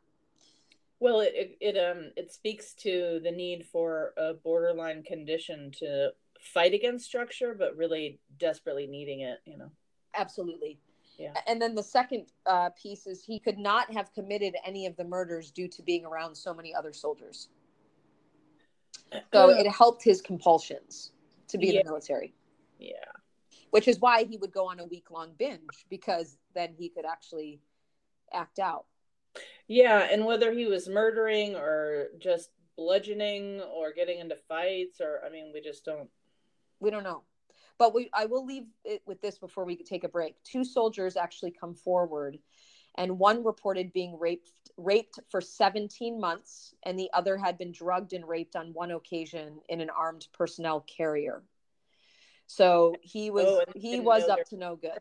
[0.99, 6.11] Well, it, it, it um it speaks to the need for a borderline condition to
[6.41, 9.39] fight against structure, but really desperately needing it.
[9.45, 9.71] You know.
[10.15, 10.79] Absolutely.
[11.19, 11.33] Yeah.
[11.47, 15.05] And then the second uh, piece is he could not have committed any of the
[15.05, 17.49] murders due to being around so many other soldiers.
[19.33, 21.13] So it helped his compulsions
[21.49, 21.73] to be yeah.
[21.73, 22.35] in the military.
[22.79, 22.95] Yeah.
[23.71, 27.05] Which is why he would go on a week long binge because then he could
[27.07, 27.61] actually
[28.33, 28.87] act out.
[29.69, 35.31] Yeah, and whether he was murdering or just bludgeoning or getting into fights or I
[35.31, 36.09] mean, we just don't
[36.81, 37.23] we don't know.
[37.79, 40.37] But we I will leave it with this before we take a break.
[40.45, 42.39] Two soldiers actually come forward
[42.97, 48.13] and one reported being raped raped for 17 months and the other had been drugged
[48.13, 51.43] and raped on one occasion in an armed personnel carrier.
[52.47, 54.99] So he was oh, he was up to no good.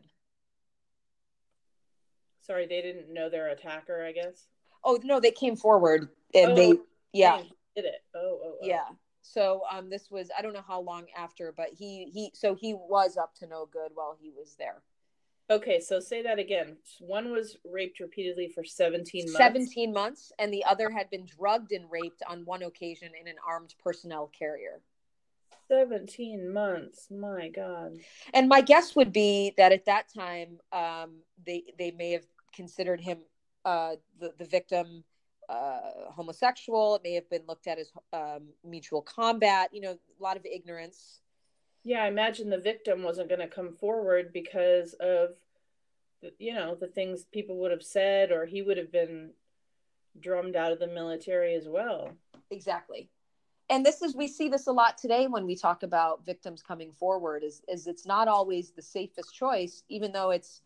[2.46, 4.46] Sorry, they didn't know their attacker, I guess.
[4.84, 6.78] Oh no, they came forward and oh, they
[7.12, 7.42] yeah
[7.74, 8.02] did it.
[8.14, 8.86] Oh, oh, oh, yeah.
[9.22, 12.74] So um, this was I don't know how long after, but he he so he
[12.74, 14.82] was up to no good while he was there.
[15.48, 16.76] Okay, so say that again.
[17.00, 19.36] One was raped repeatedly for 17 months.
[19.36, 23.36] 17 months, and the other had been drugged and raped on one occasion in an
[23.46, 24.80] armed personnel carrier.
[25.68, 27.08] 17 months.
[27.10, 27.98] My God.
[28.34, 32.26] And my guess would be that at that time, um, they, they may have
[32.56, 33.18] considered him
[33.64, 35.04] uh, the the victim
[35.48, 36.96] uh, homosexual.
[36.96, 39.70] It may have been looked at as um, mutual combat.
[39.72, 41.20] You know, a lot of ignorance.
[41.84, 45.36] Yeah, I imagine the victim wasn't going to come forward because of,
[46.36, 49.30] you know, the things people would have said, or he would have been
[50.18, 52.10] drummed out of the military as well.
[52.50, 53.08] Exactly.
[53.68, 56.92] And this is we see this a lot today when we talk about victims coming
[56.92, 60.62] forward is is it's not always the safest choice even though it's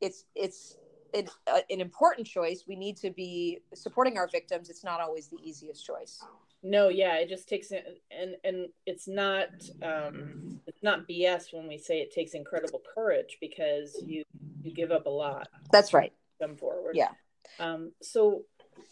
[0.00, 0.76] it's it's
[1.14, 4.70] an, uh, an important choice we need to be supporting our victims.
[4.70, 6.22] It's not always the easiest choice.
[6.62, 9.48] No yeah it just takes and and it's not
[9.82, 14.24] um it's not bs when we say it takes incredible courage because you
[14.62, 16.12] you give up a lot that's right.
[16.40, 16.96] come forward.
[16.96, 17.12] Yeah.
[17.58, 18.42] Um so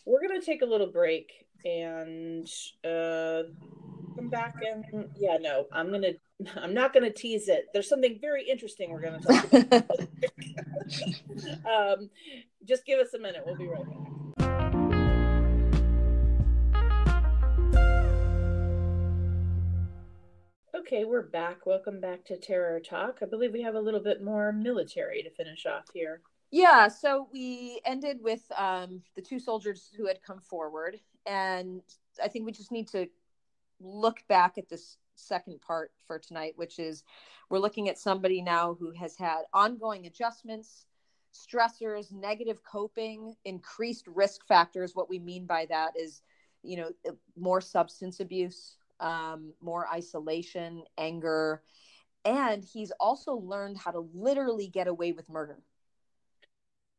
[0.06, 2.48] we're gonna take a little break and
[2.84, 3.42] uh
[4.18, 4.84] come back and
[5.16, 6.12] yeah no i'm gonna
[6.56, 9.90] i'm not gonna tease it there's something very interesting we're gonna talk about
[11.70, 12.10] um
[12.64, 13.94] just give us a minute we'll be right back
[20.74, 21.64] Okay, we're back.
[21.66, 23.18] Welcome back to Terror Talk.
[23.20, 26.22] I believe we have a little bit more military to finish off here.
[26.50, 31.82] Yeah, so we ended with um, the two soldiers who had come forward, and
[32.22, 33.06] I think we just need to
[33.80, 37.04] look back at this second part for tonight, which is
[37.50, 40.86] we're looking at somebody now who has had ongoing adjustments,
[41.34, 44.94] stressors, negative coping, increased risk factors.
[44.94, 46.22] What we mean by that is,
[46.62, 46.90] you know,
[47.36, 51.62] more substance abuse, um, more isolation, anger,
[52.24, 55.58] and he's also learned how to literally get away with murder.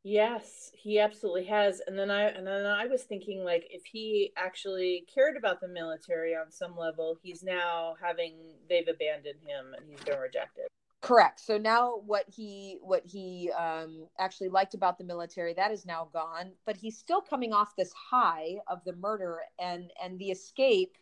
[0.03, 1.81] Yes, he absolutely has.
[1.85, 5.67] And then I and then I was thinking like if he actually cared about the
[5.67, 8.35] military on some level, he's now having
[8.69, 10.67] they've abandoned him and he's been rejected.
[11.01, 11.41] Correct.
[11.41, 16.07] So now what he what he um, actually liked about the military that is now
[16.13, 20.95] gone, but he's still coming off this high of the murder and and the escape,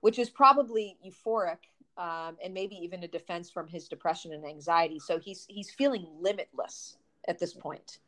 [0.00, 5.00] which is probably euphoric um, and maybe even a defense from his depression and anxiety.
[5.00, 7.98] So he's he's feeling limitless at this point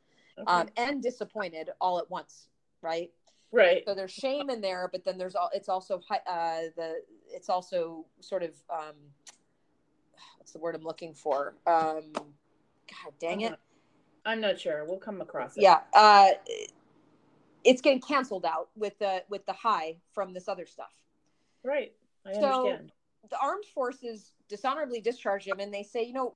[0.40, 0.52] okay.
[0.52, 2.48] um, and disappointed all at once,
[2.82, 3.10] right?
[3.52, 3.82] Right.
[3.86, 5.50] So there's shame in there, but then there's all.
[5.52, 7.02] It's also uh, the.
[7.28, 8.94] It's also sort of um,
[10.38, 11.54] what's the word I'm looking for?
[11.66, 13.54] Um, God dang it.
[14.24, 14.84] I'm not sure.
[14.84, 15.62] We'll come across it.
[15.62, 15.80] Yeah.
[15.94, 16.28] Uh,
[17.64, 20.92] it's getting canceled out with the with the high from this other stuff.
[21.64, 21.92] Right.
[22.26, 22.92] I So- understand.
[23.28, 26.34] The armed forces dishonorably discharge him, and they say, you know,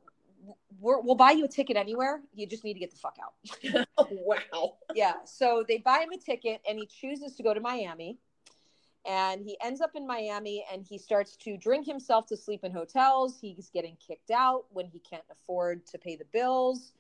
[0.81, 2.21] we're, we'll buy you a ticket anywhere.
[2.35, 3.87] You just need to get the fuck out.
[3.99, 4.09] oh,
[4.53, 4.75] wow.
[4.95, 5.15] yeah.
[5.25, 8.19] So they buy him a ticket, and he chooses to go to Miami.
[9.07, 12.73] And he ends up in Miami, and he starts to drink himself to sleep in
[12.73, 13.39] hotels.
[13.39, 16.93] He's getting kicked out when he can't afford to pay the bills.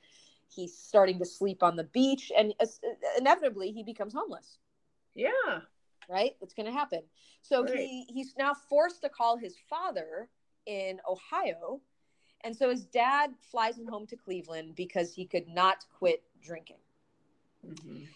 [0.54, 2.52] He's starting to sleep on the beach, and
[3.18, 4.58] inevitably, he becomes homeless.
[5.14, 5.60] Yeah.
[6.08, 6.36] right?
[6.42, 7.00] It's going to happen?
[7.40, 7.78] So Right.
[7.78, 10.28] he he's now forced to call his father
[10.66, 11.80] in Ohio,
[12.44, 16.76] and so his dad flies him home to Cleveland because he could not quit drinking.
[17.64, 18.06] Mhm.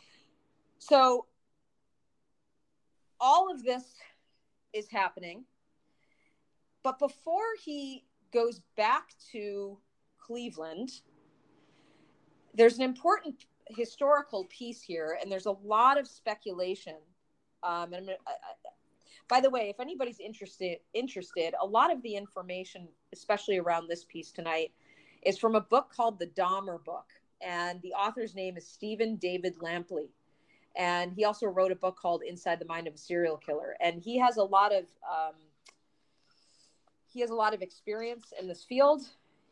[0.78, 1.26] So
[3.18, 3.96] all of this
[4.72, 5.46] is happening,
[6.82, 9.80] but before he goes back to
[10.18, 11.00] Cleveland,
[12.54, 16.96] there's an important historical piece here, and there's a lot of speculation.
[17.62, 18.70] Um, and I'm gonna, I, I,
[19.28, 24.04] by the way, if anybody's interested, interested, a lot of the information, especially around this
[24.04, 24.72] piece tonight,
[25.22, 27.06] is from a book called the Dahmer Book,
[27.40, 30.08] and the author's name is Stephen David Lampley,
[30.76, 34.00] and he also wrote a book called Inside the Mind of a Serial Killer, and
[34.00, 35.34] he has a lot of um,
[37.12, 39.02] he has a lot of experience in this field,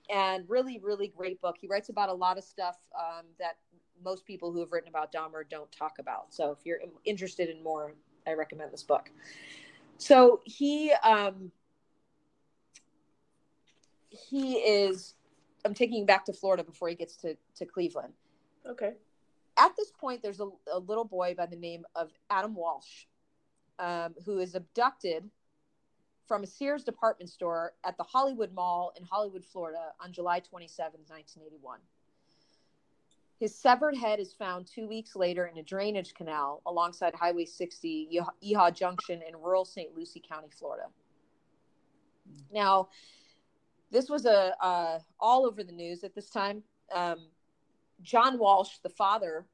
[0.09, 1.57] and really, really great book.
[1.61, 3.57] He writes about a lot of stuff um, that
[4.05, 6.35] most people who have written about Dahmer don't talk about.
[6.35, 7.95] So if you're interested in more,
[8.27, 9.11] I recommend this book.
[9.99, 11.51] So he um,
[14.11, 15.15] he is.
[15.65, 18.13] I'm taking him back to Florida before he gets to to Cleveland.
[18.69, 18.95] Okay.
[19.59, 23.07] At this point, there's a, a little boy by the name of Adam Walsh,
[23.79, 25.31] um, who is abducted
[26.27, 31.01] from a Sears department store at the Hollywood Mall in Hollywood, Florida, on July 27,
[31.07, 31.79] 1981.
[33.39, 38.09] His severed head is found two weeks later in a drainage canal alongside Highway 60,
[38.11, 39.95] Yeh- Yeehaw Junction in rural St.
[39.95, 40.87] Lucie County, Florida.
[42.51, 42.89] Now,
[43.91, 46.63] this was a all over the news at this time.
[46.95, 47.29] Um,
[48.03, 49.47] John Walsh, the father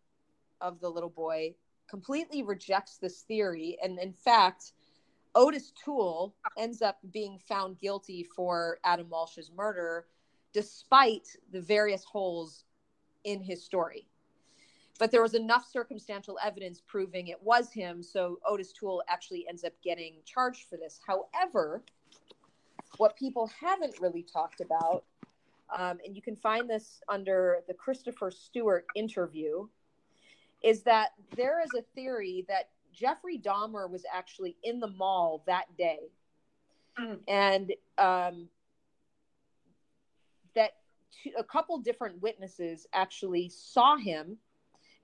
[0.60, 1.54] of the little boy,
[1.88, 4.72] completely rejects this theory, and in fact,
[5.34, 10.06] Otis Toole ends up being found guilty for Adam Walsh's murder,
[10.52, 12.64] despite the various holes
[13.24, 14.06] in his story.
[14.98, 19.64] But there was enough circumstantial evidence proving it was him, so Otis Toole actually ends
[19.64, 21.00] up getting charged for this.
[21.06, 21.82] However,
[22.98, 25.04] what people haven't really talked about,
[25.76, 29.66] um, and you can find this under the Christopher Stewart interview,
[30.62, 35.74] is that there is a theory that Jeffrey Dahmer was actually in the mall that
[35.76, 36.10] day,
[36.98, 37.20] Mm.
[37.26, 38.50] and um,
[40.54, 40.72] that
[41.22, 44.36] two, a couple different witnesses actually saw him.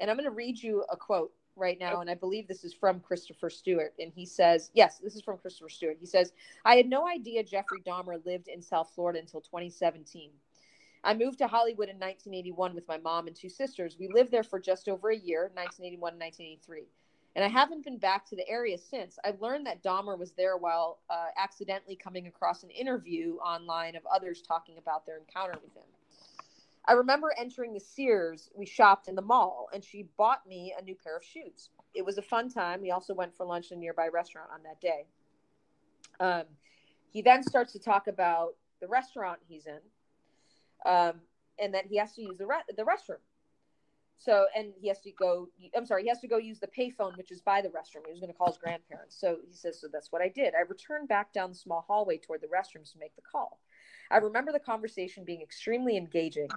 [0.01, 2.73] And I'm going to read you a quote right now, and I believe this is
[2.73, 3.93] from Christopher Stewart.
[3.99, 5.97] And he says, Yes, this is from Christopher Stewart.
[5.99, 6.33] He says,
[6.65, 10.31] I had no idea Jeffrey Dahmer lived in South Florida until 2017.
[11.05, 13.97] I moved to Hollywood in 1981 with my mom and two sisters.
[13.99, 16.87] We lived there for just over a year, 1981 and 1983.
[17.37, 19.19] And I haven't been back to the area since.
[19.25, 24.03] I learned that Dahmer was there while uh, accidentally coming across an interview online of
[24.13, 25.85] others talking about their encounter with him.
[26.89, 28.49] I remember entering the Sears.
[28.57, 31.69] We shopped in the mall, and she bought me a new pair of shoes.
[31.95, 32.81] It was a fun time.
[32.81, 35.05] We also went for lunch in a nearby restaurant on that day.
[36.19, 36.45] Um,
[37.11, 39.81] he then starts to talk about the restaurant he's in,
[40.91, 41.21] um,
[41.59, 43.21] and that he has to use the re- the restroom.
[44.17, 45.49] So, and he has to go.
[45.77, 48.07] I'm sorry, he has to go use the payphone, which is by the restroom.
[48.07, 49.21] He was going to call his grandparents.
[49.21, 50.55] So he says, so that's what I did.
[50.55, 53.61] I returned back down the small hallway toward the restrooms to make the call.
[54.11, 56.51] I remember the conversation being extremely engaging,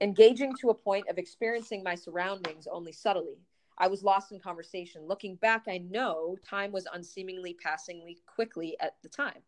[0.00, 3.38] engaging to a point of experiencing my surroundings only subtly.
[3.78, 5.06] I was lost in conversation.
[5.06, 9.42] Looking back, I know time was unseemingly passingly quickly at the time.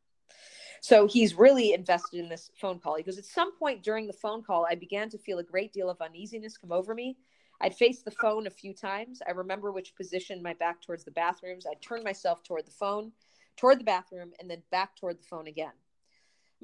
[0.80, 2.97] So he's really invested in this phone call.
[2.97, 5.72] He goes, At some point during the phone call, I began to feel a great
[5.72, 7.16] deal of uneasiness come over me.
[7.61, 9.22] I'd faced the phone a few times.
[9.26, 11.66] I remember which position my back towards the bathrooms.
[11.66, 13.12] I'd turn myself toward the phone,
[13.57, 15.72] toward the bathroom, and then back toward the phone again.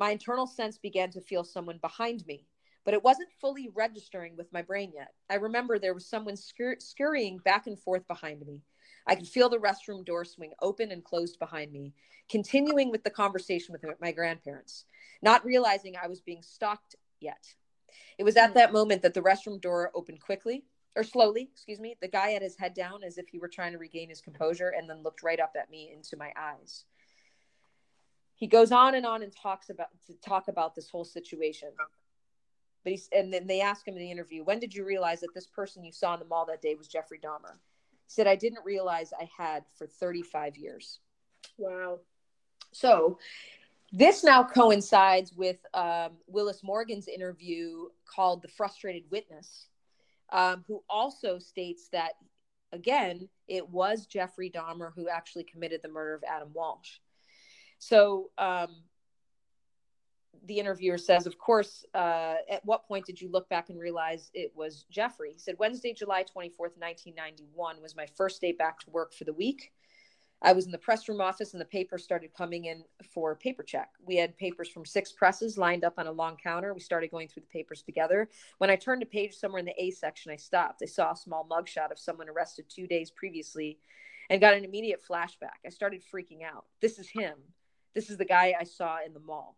[0.00, 2.46] My internal sense began to feel someone behind me,
[2.86, 5.12] but it wasn't fully registering with my brain yet.
[5.28, 8.62] I remember there was someone scur- scurrying back and forth behind me.
[9.06, 11.92] I could feel the restroom door swing open and closed behind me,
[12.30, 14.86] continuing with the conversation with my grandparents,
[15.20, 17.54] not realizing I was being stalked yet.
[18.16, 18.54] It was at hmm.
[18.54, 20.64] that moment that the restroom door opened quickly,
[20.96, 21.98] or slowly, excuse me.
[22.00, 24.72] The guy had his head down as if he were trying to regain his composure
[24.74, 26.86] and then looked right up at me into my eyes.
[28.40, 31.68] He goes on and on and talks about to talk about this whole situation.
[32.82, 35.34] But he's and then they ask him in the interview, when did you realize that
[35.34, 37.52] this person you saw in the mall that day was Jeffrey Dahmer?
[37.52, 41.00] He said, I didn't realize I had for 35 years.
[41.58, 42.00] Wow.
[42.72, 43.18] So
[43.92, 49.66] this now coincides with um, Willis Morgan's interview called The Frustrated Witness,
[50.32, 52.12] um, who also states that,
[52.72, 57.00] again, it was Jeffrey Dahmer who actually committed the murder of Adam Walsh.
[57.80, 58.68] So um,
[60.44, 64.30] the interviewer says, Of course, uh, at what point did you look back and realize
[64.34, 65.32] it was Jeffrey?
[65.32, 69.32] He said, Wednesday, July 24th, 1991 was my first day back to work for the
[69.32, 69.72] week.
[70.42, 73.62] I was in the press room office and the papers started coming in for paper
[73.62, 73.90] check.
[74.04, 76.72] We had papers from six presses lined up on a long counter.
[76.72, 78.28] We started going through the papers together.
[78.58, 80.82] When I turned a page somewhere in the A section, I stopped.
[80.82, 83.78] I saw a small mugshot of someone arrested two days previously
[84.30, 85.60] and got an immediate flashback.
[85.66, 86.64] I started freaking out.
[86.80, 87.34] This is him.
[87.94, 89.56] This is the guy I saw in the mall.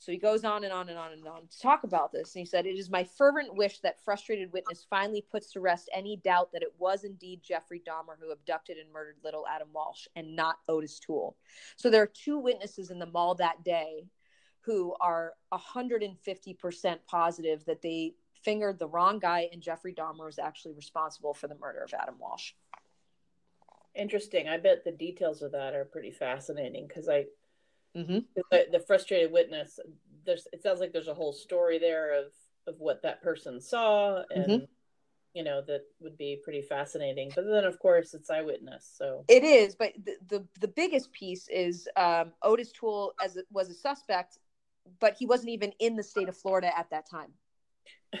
[0.00, 2.34] So he goes on and on and on and on to talk about this.
[2.34, 5.90] And he said, It is my fervent wish that frustrated witness finally puts to rest
[5.92, 10.06] any doubt that it was indeed Jeffrey Dahmer who abducted and murdered little Adam Walsh
[10.14, 11.36] and not Otis Toole.
[11.76, 14.04] So there are two witnesses in the mall that day
[14.60, 18.14] who are 150% positive that they
[18.44, 22.16] fingered the wrong guy and Jeffrey Dahmer was actually responsible for the murder of Adam
[22.20, 22.52] Walsh.
[23.94, 24.48] Interesting.
[24.48, 27.26] I bet the details of that are pretty fascinating because I
[27.96, 28.18] Mm-hmm.
[28.50, 29.80] The, the, frustrated witness.
[30.24, 30.46] There's.
[30.52, 32.26] It sounds like there's a whole story there of
[32.66, 34.64] of what that person saw, and mm-hmm.
[35.34, 37.32] you know that would be pretty fascinating.
[37.34, 38.92] But then, of course, it's eyewitness.
[38.96, 39.74] So it is.
[39.74, 44.38] But the the, the biggest piece is um, Otis Toole as was a suspect,
[45.00, 47.32] but he wasn't even in the state of Florida at that time.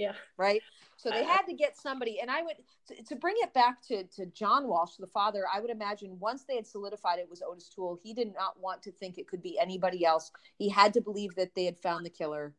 [0.00, 0.12] yeah.
[0.38, 0.62] Right.
[0.96, 2.56] So they had to get somebody, and I would
[2.88, 5.44] to, to, bring it back to to John Walsh, the father.
[5.52, 8.82] I would imagine once they had solidified it was Otis Toole, he did not want
[8.84, 10.30] to think it could be anybody else.
[10.56, 12.54] He had to believe that they had found the killer.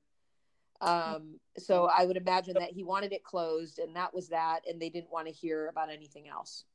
[0.82, 4.80] Um, so I would imagine that he wanted it closed, and that was that, and
[4.80, 6.66] they didn't want to hear about anything else.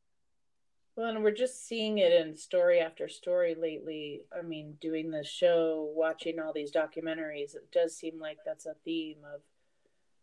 [0.96, 4.22] Well, and we're just seeing it in story after story lately.
[4.36, 8.74] I mean, doing the show, watching all these documentaries, it does seem like that's a
[8.84, 9.42] theme of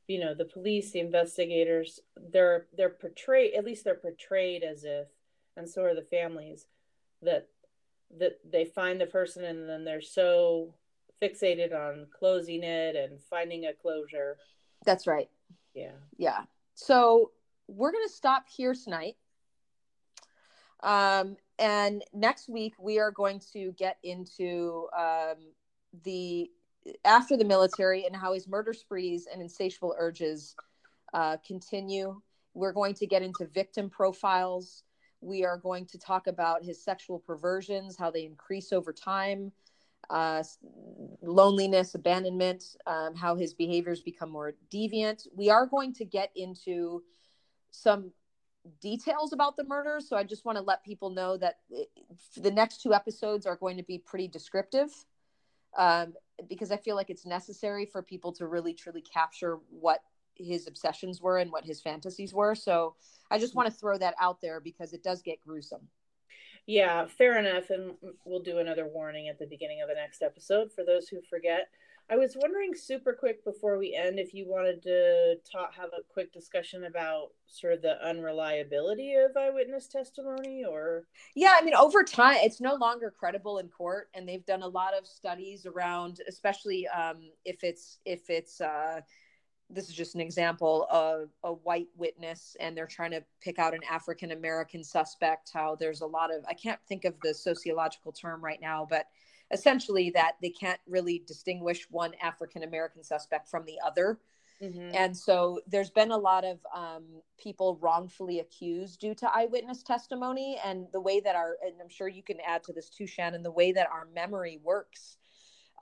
[0.08, 2.00] you know the police the investigators
[2.32, 5.08] they're they're portrayed at least they're portrayed as if
[5.56, 6.66] and so are the families
[7.22, 7.48] that
[8.20, 10.74] that they find the person and then they're so
[11.24, 14.38] fixated on closing it and finding a closure.
[14.86, 15.30] That's right.
[15.74, 15.92] Yeah.
[16.18, 16.42] Yeah.
[16.76, 17.32] So
[17.68, 19.16] we're going to stop here tonight.
[20.82, 25.38] Um, and next week we are going to get into um,
[26.04, 26.52] the
[27.06, 30.56] after the military and how his murder sprees and insatiable urges
[31.14, 32.20] uh, continue.
[32.54, 34.84] We're going to get into victim profiles.
[35.22, 39.52] We are going to talk about his sexual perversions, how they increase over time,
[40.10, 40.44] uh,
[41.22, 45.28] loneliness, abandonment, um, how his behaviors become more deviant.
[45.36, 47.04] We are going to get into
[47.72, 48.12] some
[48.82, 50.00] details about the murder.
[50.00, 51.90] So I just want to let people know that it,
[52.38, 54.90] the next two episodes are going to be pretty descriptive
[55.78, 56.14] um,
[56.50, 60.02] because I feel like it's necessary for people to really truly capture what
[60.36, 62.56] his obsessions were and what his fantasies were.
[62.56, 62.96] So
[63.30, 65.88] I just want to throw that out there because it does get gruesome.
[66.66, 67.70] Yeah, fair enough.
[67.70, 67.94] And
[68.26, 71.70] we'll do another warning at the beginning of the next episode for those who forget.
[72.10, 76.04] I was wondering super quick before we end if you wanted to talk, have a
[76.12, 81.06] quick discussion about sort of the unreliability of eyewitness testimony or?
[81.34, 84.68] Yeah, I mean over time it's no longer credible in court and they've done a
[84.68, 89.00] lot of studies around especially um, if it's if it's uh,
[89.70, 93.74] this is just an example of a white witness and they're trying to pick out
[93.74, 98.12] an African American suspect how there's a lot of I can't think of the sociological
[98.12, 99.06] term right now but
[99.54, 104.20] essentially that they can't really distinguish one African American suspect from the other.
[104.62, 104.96] Mm-hmm.
[104.96, 107.04] And so there's been a lot of um,
[107.38, 110.60] people wrongfully accused due to eyewitness testimony.
[110.64, 113.44] And the way that our, and I'm sure you can add to this too, Shannon,
[113.44, 115.18] the way that our memory works,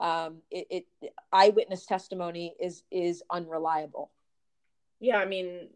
[0.00, 0.66] um, it,
[1.02, 4.10] it eyewitness testimony is is unreliable.
[5.00, 5.68] Yeah, I mean,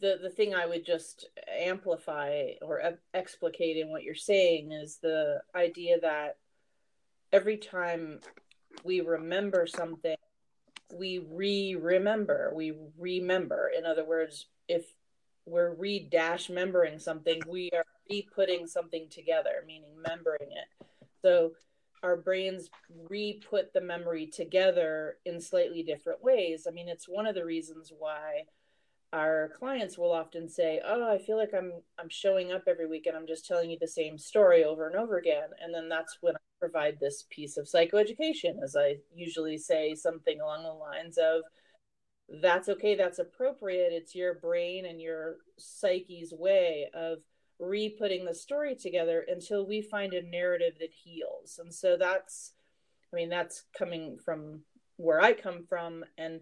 [0.00, 1.26] the the thing I would just
[1.60, 6.38] amplify or explicate in what you're saying is the idea that
[7.32, 8.20] every time
[8.84, 10.16] we remember something,
[10.92, 13.70] we re remember, we remember.
[13.76, 14.84] In other words, if
[15.46, 20.86] we're re dash membering something, we are re putting something together, meaning membering it.
[21.22, 21.52] So
[22.02, 22.70] our brains
[23.08, 26.66] re put the memory together in slightly different ways.
[26.68, 28.44] I mean, it's one of the reasons why
[29.12, 33.06] our clients will often say, "Oh, I feel like I'm I'm showing up every week
[33.06, 36.18] and I'm just telling you the same story over and over again." And then that's
[36.20, 41.16] when I provide this piece of psychoeducation, as I usually say something along the lines
[41.18, 41.42] of,
[42.28, 43.92] "That's okay, that's appropriate.
[43.92, 47.18] It's your brain and your psyche's way of
[47.58, 52.52] re-putting the story together until we find a narrative that heals." And so that's,
[53.12, 54.64] I mean, that's coming from
[54.96, 56.40] where I come from, and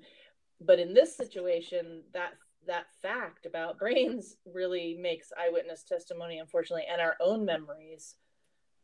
[0.61, 2.33] but in this situation, that
[2.67, 8.17] that fact about brains really makes eyewitness testimony, unfortunately, and our own memories.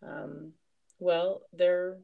[0.03, 0.53] Um,
[0.99, 1.99] well, they're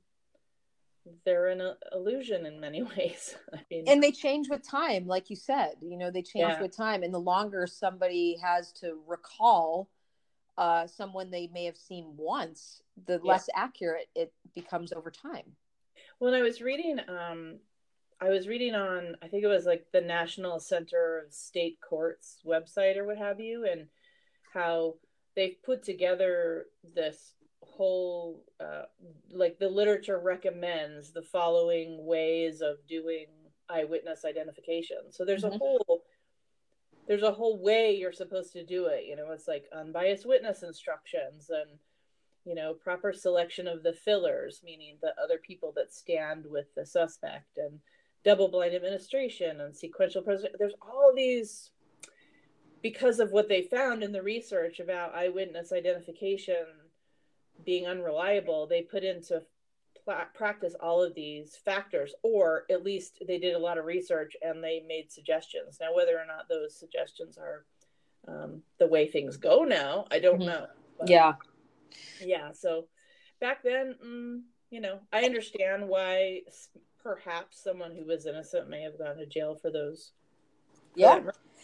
[1.24, 1.62] they're an
[1.92, 3.36] illusion in many ways.
[3.52, 5.74] I mean, and they change with time, like you said.
[5.80, 6.60] You know, they change yeah.
[6.60, 9.88] with time, and the longer somebody has to recall
[10.56, 13.30] uh, someone they may have seen once, the yeah.
[13.30, 15.54] less accurate it becomes over time.
[16.18, 17.60] When I was reading um,
[18.20, 22.40] I was reading on, I think it was like the National Center of State Courts
[22.44, 23.86] website or what have you, and
[24.52, 24.94] how
[25.36, 26.66] they've put together
[26.96, 28.82] this whole, uh,
[29.30, 33.26] like the literature recommends the following ways of doing
[33.68, 34.98] eyewitness identification.
[35.10, 35.54] So there's mm-hmm.
[35.54, 36.02] a whole,
[37.06, 39.04] there's a whole way you're supposed to do it.
[39.04, 41.78] You know, it's like unbiased witness instructions and
[42.44, 46.86] you know proper selection of the fillers meaning the other people that stand with the
[46.86, 47.80] suspect and
[48.24, 50.56] double blind administration and sequential preservation.
[50.58, 51.70] There's all these
[52.82, 56.64] because of what they found in the research about eyewitness identification
[57.64, 58.66] being unreliable.
[58.66, 59.42] They put into
[60.34, 64.62] practice all of these factors, or at least they did a lot of research and
[64.62, 65.78] they made suggestions.
[65.80, 67.64] Now, whether or not those suggestions are
[68.26, 70.48] um, the way things go now, I don't mm-hmm.
[70.48, 70.66] know.
[70.98, 71.34] But, yeah,
[72.24, 72.52] yeah.
[72.52, 72.86] So
[73.40, 74.40] back then, mm,
[74.70, 76.42] you know, I understand why
[77.08, 80.12] perhaps someone who was innocent may have gone to jail for those.
[80.94, 81.20] Yeah.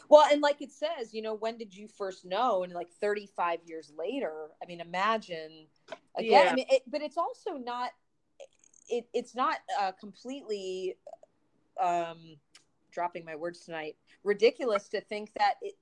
[0.09, 2.63] Well, and like it says, you know, when did you first know?
[2.63, 5.67] And like 35 years later, I mean, imagine
[6.17, 6.47] again.
[6.47, 6.51] Yeah.
[6.51, 7.91] I mean, it, but it's also not.
[8.89, 10.97] It, it's not uh, completely
[11.83, 12.37] um,
[12.91, 13.97] dropping my words tonight.
[14.23, 15.75] Ridiculous to think that it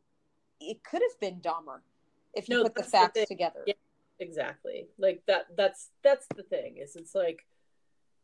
[0.60, 1.80] it could have been Dahmer
[2.34, 3.62] if you no, put the facts the together.
[3.66, 3.74] Yeah,
[4.18, 4.86] exactly.
[4.98, 5.46] Like that.
[5.56, 6.78] That's that's the thing.
[6.78, 7.44] Is it's like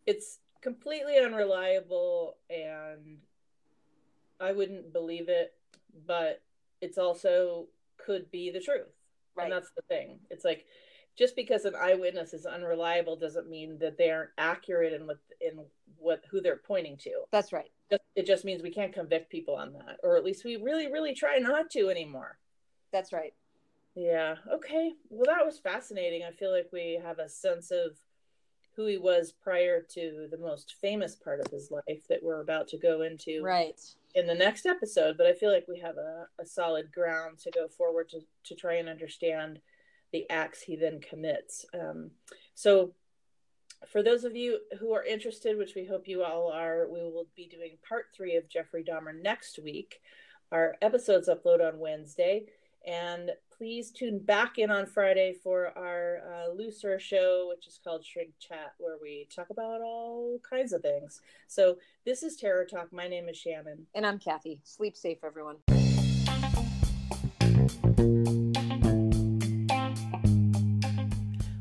[0.07, 3.19] it's completely unreliable and
[4.41, 5.55] I wouldn't believe it,
[6.07, 6.43] but
[6.81, 8.87] it's also could be the truth.
[9.35, 9.45] Right.
[9.45, 10.21] And that's the thing.
[10.31, 10.67] It's like
[11.17, 15.61] just because an eyewitness is unreliable doesn't mean that they aren't accurate in what in
[15.99, 17.11] what who they're pointing to.
[17.33, 17.71] That's right.
[18.15, 21.15] It just means we can't convict people on that, or at least we really, really
[21.15, 22.39] try not to anymore.
[22.93, 23.33] That's right.
[23.95, 24.37] Yeah.
[24.53, 24.93] Okay.
[25.09, 26.23] Well, that was fascinating.
[26.23, 27.97] I feel like we have a sense of
[28.79, 32.69] who he was prior to the most famous part of his life that we're about
[32.69, 33.81] to go into right.
[34.15, 37.51] in the next episode but i feel like we have a, a solid ground to
[37.51, 39.59] go forward to, to try and understand
[40.13, 41.67] the acts he then commits.
[41.75, 42.11] Um,
[42.55, 42.93] so
[43.89, 47.29] for those of you who are interested which we hope you all are we will
[47.37, 50.01] be doing part three of jeffrey dahmer next week.
[50.51, 52.47] Our episodes upload on wednesday
[52.87, 58.05] and please tune back in on Friday for our uh, looser show, which is called
[58.05, 61.21] Shrink Chat, where we talk about all kinds of things.
[61.49, 62.93] So, this is Terror Talk.
[62.93, 63.87] My name is Shannon.
[63.97, 64.61] And I'm Kathy.
[64.63, 65.57] Sleep safe, everyone.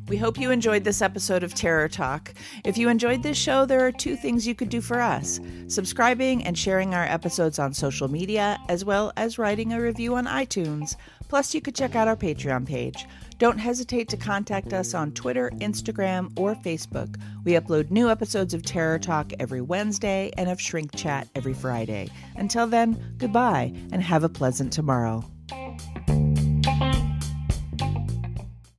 [0.08, 2.34] We hope you enjoyed this episode of Terror Talk.
[2.64, 6.46] If you enjoyed this show, there are two things you could do for us subscribing
[6.46, 10.96] and sharing our episodes on social media, as well as writing a review on iTunes.
[11.28, 13.06] Plus, you could check out our Patreon page.
[13.38, 17.20] Don't hesitate to contact us on Twitter, Instagram, or Facebook.
[17.44, 22.10] We upload new episodes of Terror Talk every Wednesday and of Shrink Chat every Friday.
[22.36, 25.24] Until then, goodbye and have a pleasant tomorrow.